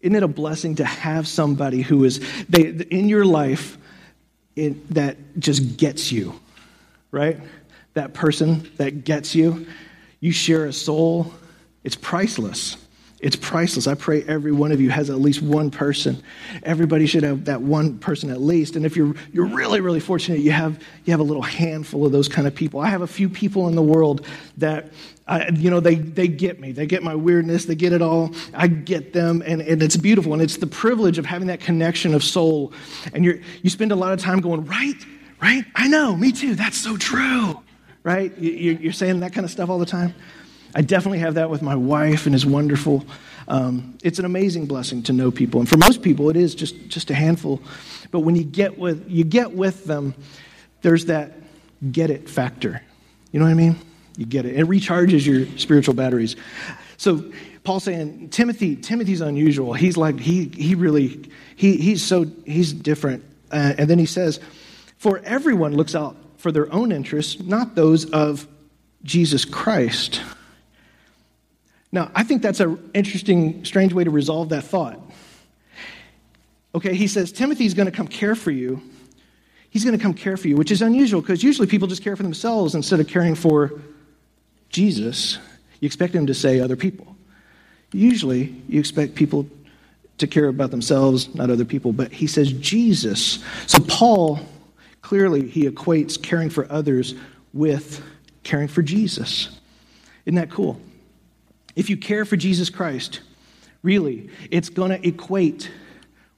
[0.00, 3.78] Isn't it a blessing to have somebody who is they, in your life
[4.56, 6.38] it, that just gets you?
[7.10, 7.38] Right?
[7.94, 9.66] That person that gets you.
[10.20, 11.32] You share a soul.
[11.84, 12.76] It's priceless.
[13.20, 13.88] It's priceless.
[13.88, 16.22] I pray every one of you has at least one person.
[16.62, 18.76] Everybody should have that one person at least.
[18.76, 22.12] And if you're you're really really fortunate, you have you have a little handful of
[22.12, 22.78] those kind of people.
[22.78, 24.24] I have a few people in the world
[24.58, 24.92] that
[25.26, 26.70] I, you know they they get me.
[26.70, 27.64] They get my weirdness.
[27.64, 28.32] They get it all.
[28.54, 30.32] I get them, and, and it's beautiful.
[30.32, 32.72] And it's the privilege of having that connection of soul.
[33.12, 34.94] And you you spend a lot of time going right
[35.40, 35.64] right?
[35.74, 36.54] I know, me too.
[36.54, 37.60] That's so true,
[38.02, 38.36] right?
[38.38, 40.14] You're saying that kind of stuff all the time.
[40.74, 43.04] I definitely have that with my wife, and it's wonderful.
[43.48, 46.88] Um, it's an amazing blessing to know people, and for most people, it is just
[46.88, 47.62] just a handful.
[48.10, 50.14] But when you get with you get with them,
[50.82, 51.32] there's that
[51.90, 52.82] get it factor.
[53.32, 53.76] You know what I mean?
[54.16, 54.56] You get it.
[54.56, 56.36] It recharges your spiritual batteries.
[56.96, 58.76] So Paul's saying Timothy.
[58.76, 59.72] Timothy's unusual.
[59.72, 63.24] He's like he he really he he's so he's different.
[63.50, 64.40] Uh, and then he says,
[64.98, 68.46] "For everyone looks out for their own interests, not those of
[69.02, 70.20] Jesus Christ."
[71.90, 75.00] Now, I think that's an interesting, strange way to resolve that thought.
[76.74, 78.82] Okay, he says Timothy's going to come care for you.
[79.70, 82.16] He's going to come care for you, which is unusual because usually people just care
[82.16, 83.72] for themselves instead of caring for
[84.68, 85.38] Jesus.
[85.80, 87.16] You expect him to say other people.
[87.92, 89.46] Usually, you expect people
[90.18, 93.38] to care about themselves, not other people, but he says Jesus.
[93.66, 94.40] So, Paul
[95.08, 97.14] clearly he equates caring for others
[97.54, 98.04] with
[98.42, 99.48] caring for Jesus.
[100.26, 100.78] Isn't that cool?
[101.74, 103.22] If you care for Jesus Christ,
[103.82, 105.70] really, it's going to equate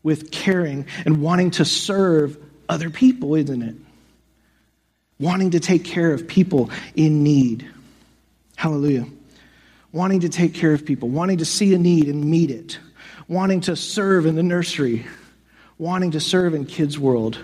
[0.05, 3.75] with caring and wanting to serve other people, isn't it?
[5.19, 7.69] Wanting to take care of people in need.
[8.55, 9.07] Hallelujah.
[9.91, 12.79] Wanting to take care of people, wanting to see a need and meet it,
[13.27, 15.07] wanting to serve in the nursery,
[15.77, 17.37] wanting to serve in Kids World,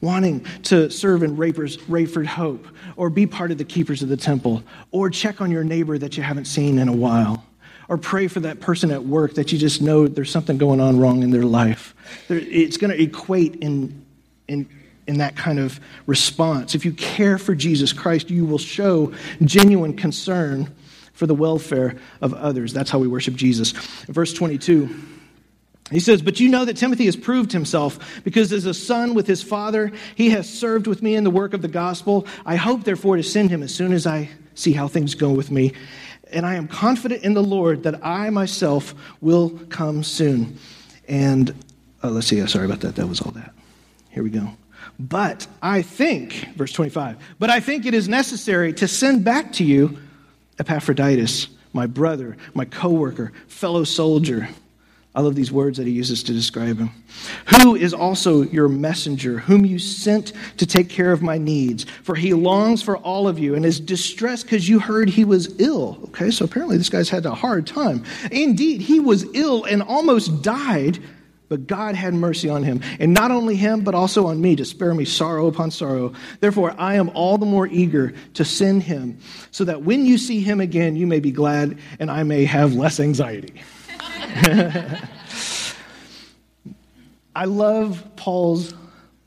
[0.00, 4.16] wanting to serve in Rapers, Rayford Hope, or be part of the keepers of the
[4.16, 7.44] temple, or check on your neighbor that you haven't seen in a while,
[7.88, 10.98] or pray for that person at work that you just know there's something going on
[10.98, 11.94] wrong in their life.
[12.28, 14.04] It's going to equate in,
[14.48, 14.68] in,
[15.06, 16.74] in that kind of response.
[16.74, 20.74] If you care for Jesus Christ, you will show genuine concern
[21.12, 22.72] for the welfare of others.
[22.72, 23.72] That's how we worship Jesus.
[24.06, 24.94] Verse 22.
[25.90, 29.26] He says, But you know that Timothy has proved himself, because as a son with
[29.26, 32.26] his father, he has served with me in the work of the gospel.
[32.44, 35.50] I hope, therefore, to send him as soon as I see how things go with
[35.50, 35.72] me.
[36.32, 40.58] And I am confident in the Lord that I myself will come soon.
[41.06, 41.54] And
[42.02, 42.96] uh, let's see, sorry about that.
[42.96, 43.54] That was all that.
[44.10, 44.50] Here we go.
[44.98, 49.64] But I think, verse 25, but I think it is necessary to send back to
[49.64, 49.98] you
[50.58, 54.48] Epaphroditus, my brother, my co worker, fellow soldier
[55.16, 56.90] I love these words that he uses to describe him.
[57.62, 61.84] Who is also your messenger, whom you sent to take care of my needs?
[62.02, 65.58] For he longs for all of you and is distressed because you heard he was
[65.58, 65.98] ill.
[66.08, 68.04] Okay, so apparently this guy's had a hard time.
[68.30, 70.98] Indeed, he was ill and almost died,
[71.48, 72.82] but God had mercy on him.
[73.00, 76.12] And not only him, but also on me to spare me sorrow upon sorrow.
[76.40, 79.18] Therefore, I am all the more eager to send him,
[79.50, 82.74] so that when you see him again, you may be glad and I may have
[82.74, 83.62] less anxiety.
[87.36, 88.74] I love Paul's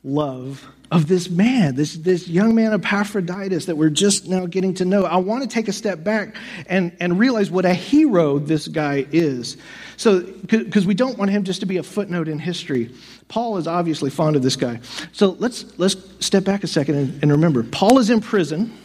[0.04, 4.86] love of this man, this, this young man Epaphroditus that we're just now getting to
[4.86, 5.06] know.
[5.06, 6.36] I want to take a step back
[6.68, 9.58] and, and realize what a hero this guy is.
[9.98, 12.92] So, because we don't want him just to be a footnote in history.
[13.28, 14.80] Paul is obviously fond of this guy.
[15.12, 18.76] So let's, let's step back a second and, and remember Paul is in prison.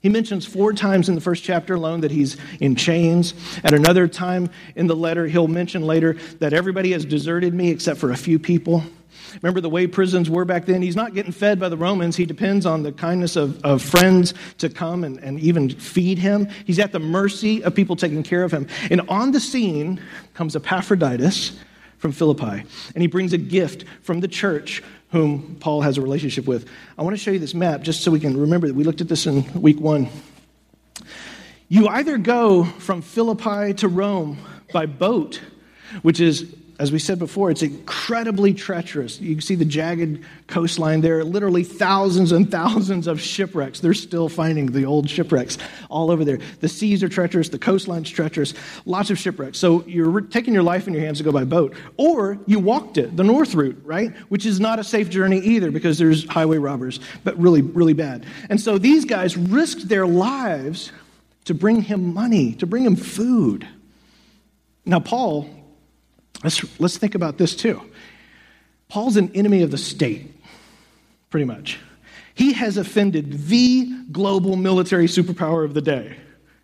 [0.00, 3.34] He mentions four times in the first chapter alone that he's in chains.
[3.64, 7.98] At another time in the letter, he'll mention later that everybody has deserted me except
[7.98, 8.84] for a few people.
[9.42, 10.82] Remember the way prisons were back then?
[10.82, 12.16] He's not getting fed by the Romans.
[12.16, 16.48] He depends on the kindness of, of friends to come and, and even feed him.
[16.64, 18.66] He's at the mercy of people taking care of him.
[18.90, 20.00] And on the scene
[20.34, 21.58] comes Epaphroditus
[22.06, 22.62] from Philippi,
[22.94, 26.68] and he brings a gift from the church whom Paul has a relationship with.
[26.96, 29.00] I want to show you this map just so we can remember that we looked
[29.00, 30.08] at this in week one.
[31.68, 34.38] You either go from Philippi to Rome
[34.72, 35.40] by boat,
[36.02, 39.18] which is as we said before, it's incredibly treacherous.
[39.18, 43.80] You can see the jagged coastline there, literally thousands and thousands of shipwrecks.
[43.80, 45.56] They're still finding the old shipwrecks
[45.88, 46.38] all over there.
[46.60, 48.52] The seas are treacherous, the coastline's treacherous,
[48.84, 49.58] lots of shipwrecks.
[49.58, 51.74] So you're taking your life in your hands to go by boat.
[51.96, 54.14] Or you walked it, the north route, right?
[54.28, 58.26] Which is not a safe journey either because there's highway robbers, but really, really bad.
[58.50, 60.92] And so these guys risked their lives
[61.46, 63.66] to bring him money, to bring him food.
[64.84, 65.48] Now, Paul
[66.44, 67.82] Let's, let's think about this too.
[68.88, 70.34] Paul's an enemy of the state,
[71.30, 71.78] pretty much.
[72.34, 76.16] He has offended the global military superpower of the day.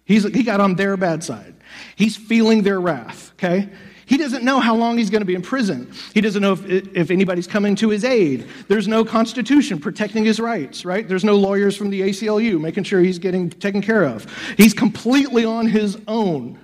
[0.04, 1.54] He's, he got on their bad side.
[1.96, 3.70] He's feeling their wrath, okay?
[4.04, 5.90] He doesn't know how long he's going to be in prison.
[6.12, 8.46] He doesn't know if, if anybody's coming to his aid.
[8.68, 11.08] There's no constitution protecting his rights, right?
[11.08, 14.26] There's no lawyers from the ACLU making sure he's getting taken care of.
[14.58, 16.58] He's completely on his own.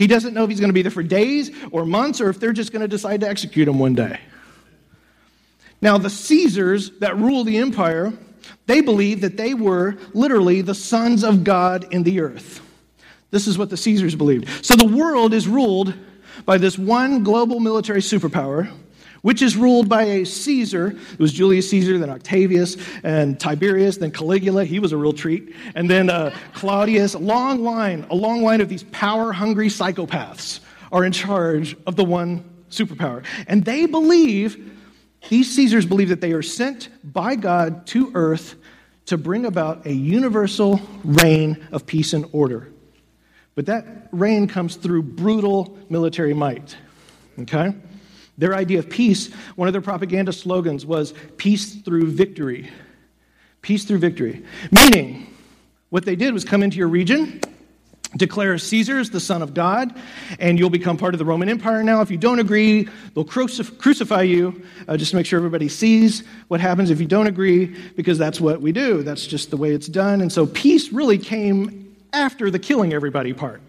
[0.00, 2.40] He doesn't know if he's going to be there for days or months or if
[2.40, 4.18] they're just going to decide to execute him one day.
[5.82, 8.10] Now, the Caesars that rule the empire,
[8.64, 12.62] they believed that they were literally the sons of God in the earth.
[13.30, 14.64] This is what the Caesars believed.
[14.64, 15.92] So the world is ruled
[16.46, 18.72] by this one global military superpower,
[19.22, 20.88] which is ruled by a Caesar.
[20.88, 24.64] It was Julius Caesar, then Octavius, and Tiberius, then Caligula.
[24.64, 25.54] He was a real treat.
[25.74, 27.14] And then uh, Claudius.
[27.14, 30.60] A long line, a long line of these power hungry psychopaths
[30.92, 33.24] are in charge of the one superpower.
[33.46, 34.72] And they believe,
[35.28, 38.54] these Caesars believe that they are sent by God to earth
[39.06, 42.72] to bring about a universal reign of peace and order.
[43.54, 46.76] But that reign comes through brutal military might.
[47.40, 47.74] Okay?
[48.40, 52.70] Their idea of peace, one of their propaganda slogans was peace through victory.
[53.60, 54.42] Peace through victory.
[54.72, 55.26] Meaning,
[55.90, 57.42] what they did was come into your region,
[58.16, 59.94] declare Caesar is the Son of God,
[60.38, 62.00] and you'll become part of the Roman Empire now.
[62.00, 66.22] If you don't agree, they'll crucif- crucify you, uh, just to make sure everybody sees
[66.48, 69.02] what happens if you don't agree, because that's what we do.
[69.02, 70.22] That's just the way it's done.
[70.22, 73.60] And so peace really came after the killing everybody part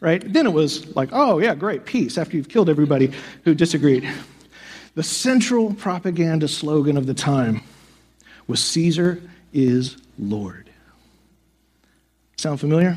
[0.00, 0.22] right?
[0.32, 3.12] Then it was like, oh, yeah, great, peace, after you've killed everybody
[3.44, 4.10] who disagreed.
[4.94, 7.62] The central propaganda slogan of the time
[8.46, 9.22] was Caesar
[9.52, 10.70] is Lord.
[12.36, 12.96] Sound familiar?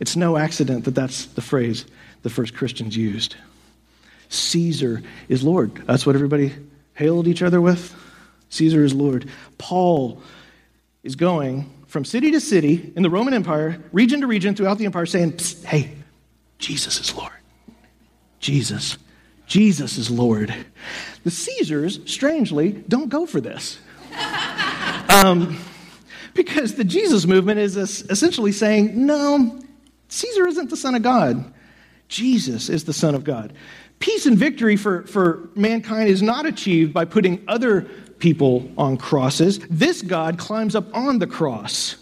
[0.00, 1.84] It's no accident that that's the phrase
[2.22, 3.36] the first Christians used.
[4.28, 5.74] Caesar is Lord.
[5.86, 6.54] That's what everybody
[6.94, 7.94] hailed each other with.
[8.50, 9.28] Caesar is Lord.
[9.58, 10.22] Paul
[11.02, 14.84] is going from city to city in the Roman Empire, region to region throughout the
[14.84, 15.92] empire, saying, hey,
[16.58, 17.32] Jesus is Lord.
[18.40, 18.98] Jesus.
[19.46, 20.54] Jesus is Lord.
[21.24, 23.78] The Caesars, strangely, don't go for this.
[25.08, 25.58] um,
[26.34, 29.60] because the Jesus movement is essentially saying, no,
[30.08, 31.52] Caesar isn't the Son of God.
[32.08, 33.52] Jesus is the Son of God.
[33.98, 39.58] Peace and victory for, for mankind is not achieved by putting other people on crosses.
[39.70, 41.96] This God climbs up on the cross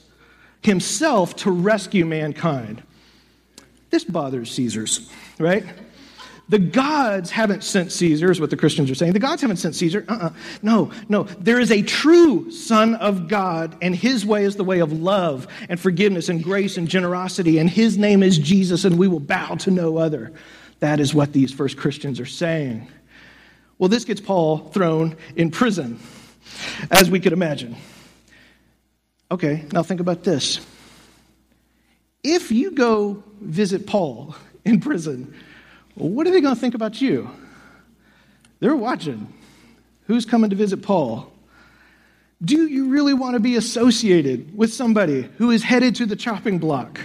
[0.63, 2.83] himself to rescue mankind.
[3.91, 5.65] This bothers Caesars, right?
[6.49, 9.15] The gods haven't sent Caesar, is what the Christians are saying.
[9.15, 10.05] The gods haven't sent Caesar.
[10.07, 10.31] Uh-uh.
[10.63, 11.23] No, no.
[11.23, 15.47] There is a true Son of God, and his way is the way of love
[15.71, 19.55] and forgiveness and grace and generosity, and his name is Jesus, and we will bow
[19.57, 20.33] to no other.
[20.81, 22.89] That is what these first Christians are saying.
[23.79, 25.99] Well, this gets Paul thrown in prison,
[26.91, 27.77] as we could imagine.
[29.31, 30.65] Okay, now think about this.
[32.23, 35.35] If you go visit Paul in prison,
[35.95, 37.31] what are they going to think about you?
[38.61, 39.33] They're watching.
[40.07, 41.33] Who's coming to visit Paul?
[42.43, 46.59] Do you really want to be associated with somebody who is headed to the chopping
[46.59, 47.01] block?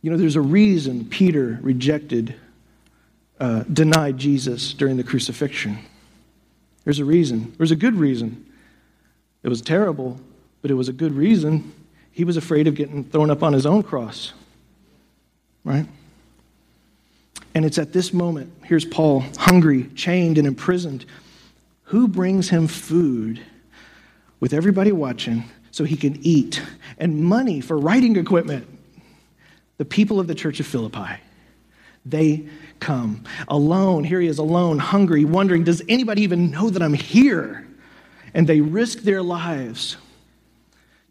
[0.00, 2.34] You know, there's a reason Peter rejected
[3.42, 5.76] uh, denied Jesus during the crucifixion.
[6.84, 7.52] There's a reason.
[7.56, 8.46] There's a good reason.
[9.42, 10.20] It was terrible,
[10.60, 11.72] but it was a good reason.
[12.12, 14.32] He was afraid of getting thrown up on his own cross.
[15.64, 15.86] Right?
[17.52, 21.04] And it's at this moment, here's Paul, hungry, chained, and imprisoned.
[21.86, 23.40] Who brings him food
[24.38, 26.62] with everybody watching so he can eat
[26.96, 28.68] and money for writing equipment?
[29.78, 31.16] The people of the church of Philippi.
[32.04, 32.48] They
[32.82, 34.04] come alone.
[34.04, 37.66] Here he is alone, hungry, wondering, does anybody even know that I'm here?
[38.34, 39.96] And they risk their lives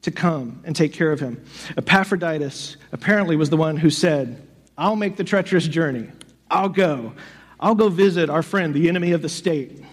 [0.03, 1.43] to come and take care of him.
[1.77, 4.45] Epaphroditus apparently was the one who said,
[4.77, 6.09] I'll make the treacherous journey.
[6.49, 7.13] I'll go.
[7.59, 9.83] I'll go visit our friend, the enemy of the state.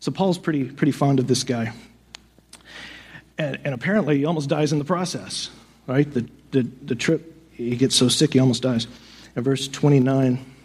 [0.00, 1.72] So Paul's pretty, pretty fond of this guy.
[3.36, 5.50] And, and apparently he almost dies in the process,
[5.86, 6.10] right?
[6.10, 8.86] The, the, the trip, he gets so sick he almost dies.
[9.34, 10.55] In verse 29,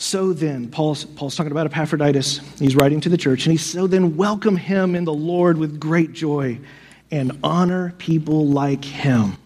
[0.00, 2.38] so then, Paul's, Paul's talking about Epaphroditus.
[2.60, 5.80] He's writing to the church, and he so then welcome him in the Lord with
[5.80, 6.60] great joy
[7.10, 9.36] and honor people like him.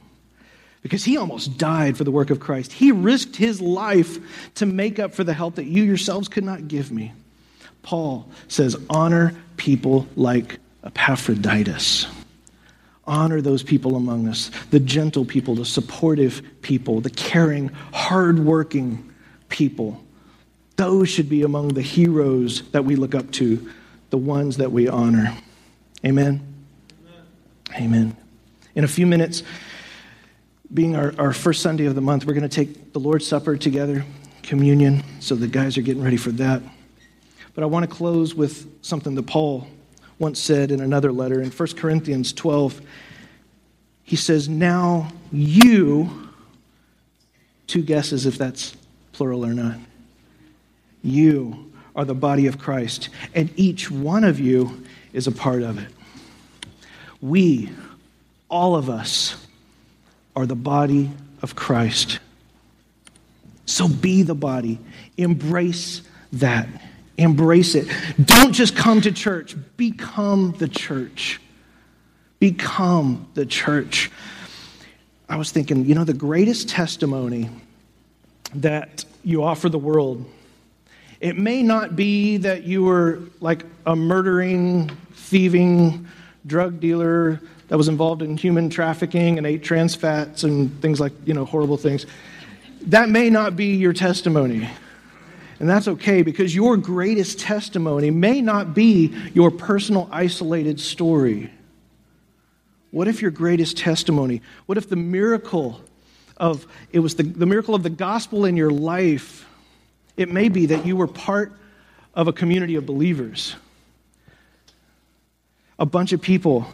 [0.82, 2.70] Because he almost died for the work of Christ.
[2.70, 4.18] He risked his life
[4.56, 7.12] to make up for the help that you yourselves could not give me.
[7.82, 12.08] Paul says, honor people like Epaphroditus.
[13.06, 19.10] Honor those people among us, the gentle people, the supportive people, the caring, hardworking
[19.48, 19.98] people
[20.82, 23.70] those should be among the heroes that we look up to,
[24.10, 25.32] the ones that we honor.
[26.04, 26.44] Amen?
[27.72, 27.84] Amen.
[27.84, 28.16] Amen.
[28.74, 29.44] In a few minutes,
[30.74, 33.56] being our, our first Sunday of the month, we're going to take the Lord's Supper
[33.56, 34.04] together,
[34.42, 35.04] communion.
[35.20, 36.62] So the guys are getting ready for that.
[37.54, 39.68] But I want to close with something that Paul
[40.18, 42.80] once said in another letter in 1 Corinthians 12.
[44.02, 46.28] He says, Now you,
[47.68, 48.76] two guesses if that's
[49.12, 49.78] plural or not.
[51.02, 55.78] You are the body of Christ, and each one of you is a part of
[55.78, 55.88] it.
[57.20, 57.70] We,
[58.48, 59.46] all of us
[60.34, 61.10] are the body
[61.42, 62.18] of Christ.
[63.66, 64.78] So be the body.
[65.16, 66.02] Embrace
[66.34, 66.68] that.
[67.18, 67.88] Embrace it.
[68.24, 71.40] Don't just come to church, become the church.
[72.38, 74.10] Become the church.
[75.28, 77.48] I was thinking, you know, the greatest testimony
[78.54, 80.28] that you offer the world,
[81.22, 86.08] it may not be that you were like a murdering, thieving
[86.44, 91.12] drug dealer that was involved in human trafficking and ate trans fats and things like,
[91.24, 92.06] you know, horrible things.
[92.86, 94.68] That may not be your testimony.
[95.60, 101.52] And that's okay because your greatest testimony may not be your personal isolated story.
[102.90, 105.80] What if your greatest testimony, what if the miracle
[106.36, 109.46] of, it was the, the miracle of the gospel in your life,
[110.16, 111.52] it may be that you were part
[112.14, 113.56] of a community of believers.
[115.78, 116.66] A bunch of people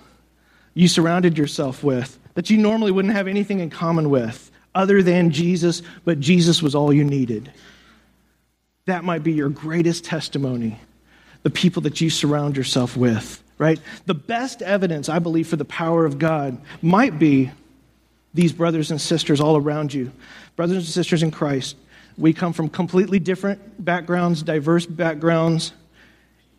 [0.75, 5.31] you surrounded yourself with that you normally wouldn't have anything in common with other than
[5.31, 7.53] Jesus, but Jesus was all you needed.
[8.87, 10.79] That might be your greatest testimony,
[11.43, 13.81] the people that you surround yourself with, right?
[14.07, 17.51] The best evidence, I believe, for the power of God might be
[18.35, 20.13] these brothers and sisters all around you.
[20.55, 21.77] Brothers and sisters in Christ,
[22.19, 25.73] we come from completely different backgrounds, diverse backgrounds.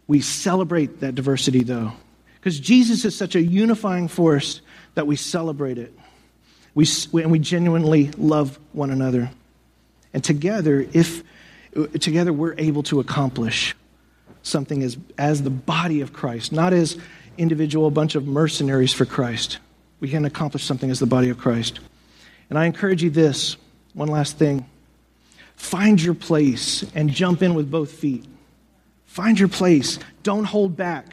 [0.08, 1.92] We celebrate that diversity, though,
[2.36, 4.62] because Jesus is such a unifying force
[4.96, 5.94] that we celebrate it.
[6.74, 9.30] We, and we genuinely love one another.
[10.14, 11.24] And together, if
[12.00, 13.76] together we're able to accomplish
[14.42, 16.98] something as, as the body of Christ, not as
[17.38, 19.60] individual bunch of mercenaries for Christ.
[20.00, 21.80] We can accomplish something as the body of Christ.
[22.50, 23.58] And I encourage you this
[23.94, 24.66] one last thing
[25.60, 28.24] find your place and jump in with both feet.
[29.06, 30.00] Find your place.
[30.24, 31.12] Don't hold back.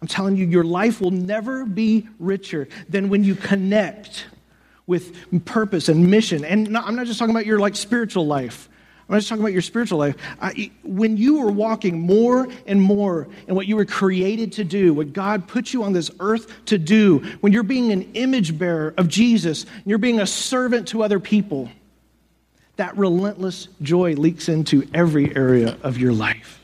[0.00, 4.26] I'm telling you, your life will never be richer than when you connect
[4.86, 5.14] with
[5.44, 6.44] purpose and mission.
[6.44, 8.70] And I'm not just talking about your like spiritual life.
[9.06, 10.16] I'm not just talking about your spiritual life.
[10.40, 14.94] I, when you were walking more and more in what you were created to do,
[14.94, 18.94] what God put you on this earth to do, when you're being an image bearer
[18.96, 21.70] of Jesus, and you're being a servant to other people,
[22.78, 26.62] that relentless joy leaks into every area of your life.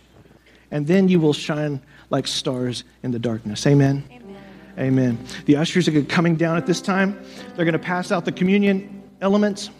[0.71, 3.67] And then you will shine like stars in the darkness.
[3.67, 4.05] Amen.
[4.11, 4.37] Amen.
[4.79, 5.19] Amen.
[5.47, 7.21] The ushers are coming down at this time.
[7.55, 9.71] They're going to pass out the communion elements.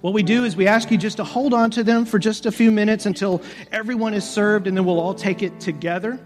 [0.00, 2.46] What we do is we ask you just to hold on to them for just
[2.46, 6.18] a few minutes until everyone is served, and then we'll all take it together.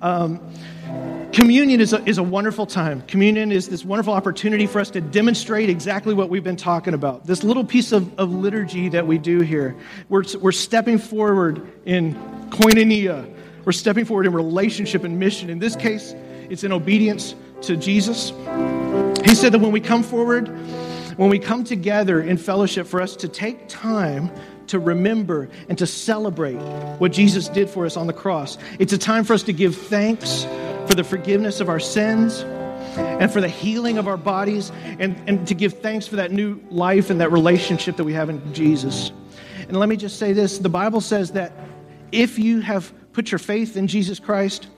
[0.00, 0.40] Um,
[1.32, 3.02] communion is a, is a wonderful time.
[3.02, 7.26] Communion is this wonderful opportunity for us to demonstrate exactly what we've been talking about.
[7.26, 9.76] This little piece of, of liturgy that we do here.
[10.08, 12.14] We're, we're stepping forward in
[12.50, 13.32] koinonia,
[13.64, 15.50] we're stepping forward in relationship and mission.
[15.50, 16.14] In this case,
[16.50, 18.30] it's in obedience to Jesus.
[19.24, 20.48] He said that when we come forward,
[21.18, 24.30] when we come together in fellowship for us to take time
[24.68, 26.56] to remember and to celebrate
[26.98, 28.58] what Jesus did for us on the cross.
[28.78, 30.44] It's a time for us to give thanks
[30.86, 32.40] for the forgiveness of our sins
[32.96, 36.60] and for the healing of our bodies and, and to give thanks for that new
[36.70, 39.12] life and that relationship that we have in Jesus.
[39.68, 41.52] And let me just say this the Bible says that
[42.12, 44.68] if you have put your faith in Jesus Christ,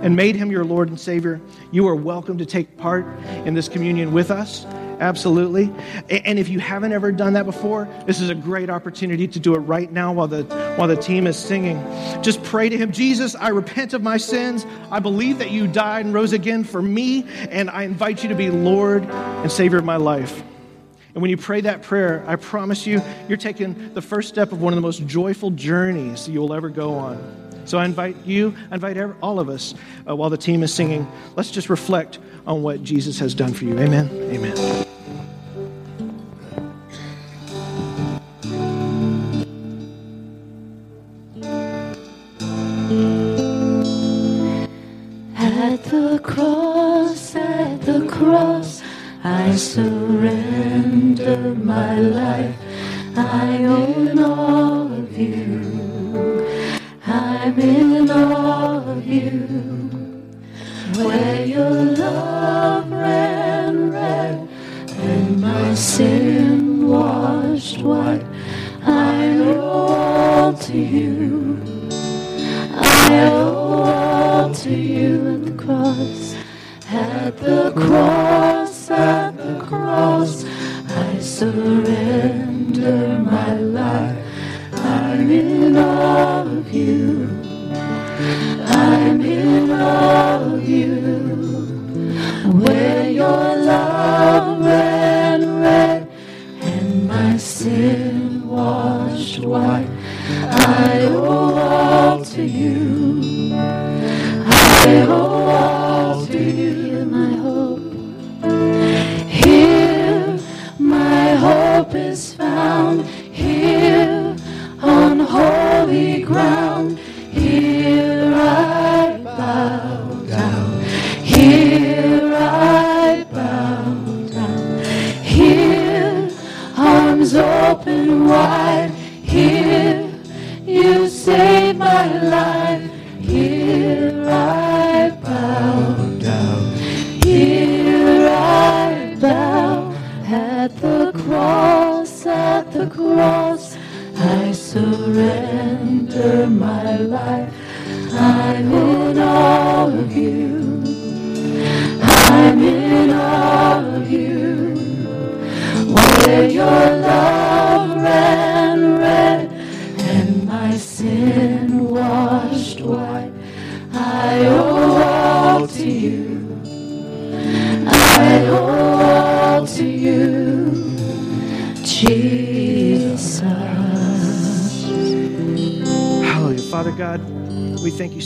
[0.00, 1.40] and made him your Lord and Savior,
[1.70, 3.06] you are welcome to take part
[3.44, 4.64] in this communion with us.
[5.00, 5.72] Absolutely.
[6.10, 9.54] And if you haven't ever done that before, this is a great opportunity to do
[9.54, 10.42] it right now while the,
[10.76, 11.80] while the team is singing.
[12.22, 14.66] Just pray to Him Jesus, I repent of my sins.
[14.90, 18.34] I believe that you died and rose again for me, and I invite you to
[18.34, 20.42] be Lord and Savior of my life.
[21.14, 24.60] And when you pray that prayer, I promise you, you're taking the first step of
[24.60, 27.47] one of the most joyful journeys you will ever go on.
[27.68, 29.74] So I invite you, I invite all of us,
[30.08, 31.06] uh, while the team is singing,
[31.36, 33.78] let's just reflect on what Jesus has done for you.
[33.78, 34.08] Amen.
[34.32, 34.56] Amen.
[45.36, 48.82] At the cross, at the cross,
[49.22, 52.56] I surrender my life.
[53.14, 53.57] I
[98.28, 99.88] and washed white,
[100.28, 103.52] I owe all to you.
[103.54, 106.74] I owe all to you.
[106.84, 107.80] Hear my hope.
[109.28, 110.38] Here
[110.78, 113.06] my hope is found.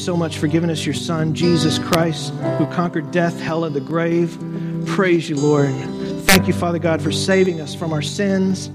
[0.03, 3.81] So much for giving us your Son, Jesus Christ, who conquered death, hell, and the
[3.81, 4.37] grave.
[4.87, 5.71] Praise you, Lord.
[6.25, 8.69] Thank you, Father God, for saving us from our sins.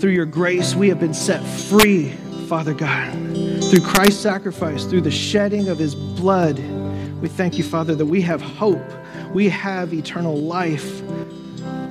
[0.00, 2.08] Through your grace, we have been set free,
[2.48, 3.12] Father God.
[3.70, 6.58] Through Christ's sacrifice, through the shedding of his blood,
[7.20, 8.82] we thank you, Father, that we have hope.
[9.32, 11.02] We have eternal life.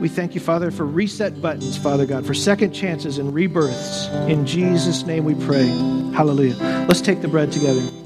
[0.01, 4.07] We thank you, Father, for reset buttons, Father God, for second chances and rebirths.
[4.27, 5.67] In Jesus' name we pray.
[6.13, 6.55] Hallelujah.
[6.89, 8.00] Let's take the bread together.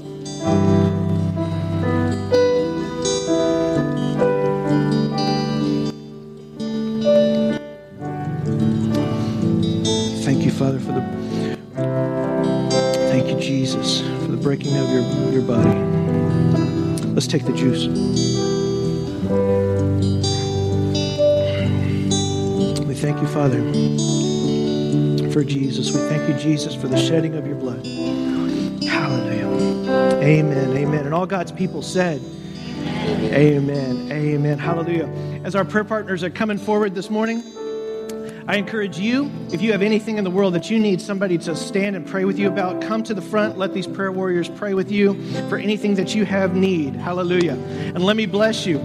[10.24, 11.02] Thank you, Father, for the.
[13.10, 15.78] Thank you, Jesus, for the breaking of your, your body.
[17.14, 17.86] Let's take the juice.
[22.86, 23.62] We thank you, Father,
[25.32, 25.92] for Jesus.
[25.92, 27.86] We thank you, Jesus, for the shedding of your blood.
[28.82, 29.46] Hallelujah.
[30.22, 30.76] Amen.
[30.76, 31.04] Amen.
[31.04, 32.20] And all God's people said,
[32.86, 34.10] Amen.
[34.10, 34.58] Amen.
[34.58, 35.08] Hallelujah.
[35.44, 37.42] As our prayer partners are coming forward this morning,
[38.48, 41.56] I encourage you, if you have anything in the world that you need somebody to
[41.56, 43.58] stand and pray with you about, come to the front.
[43.58, 45.14] Let these prayer warriors pray with you
[45.48, 46.94] for anything that you have need.
[46.94, 47.54] Hallelujah.
[47.54, 48.78] And let me bless you.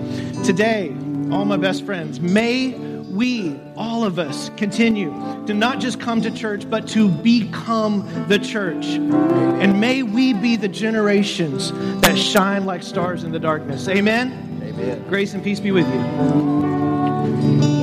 [0.43, 0.89] Today,
[1.31, 2.73] all my best friends, may
[3.22, 5.11] we, all of us, continue
[5.45, 8.84] to not just come to church, but to become the church.
[8.88, 13.88] And may we be the generations that shine like stars in the darkness.
[13.88, 14.59] Amen.
[14.63, 15.07] Amen.
[15.07, 15.99] Grace and peace be with you.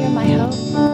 [0.01, 0.88] You're my hope.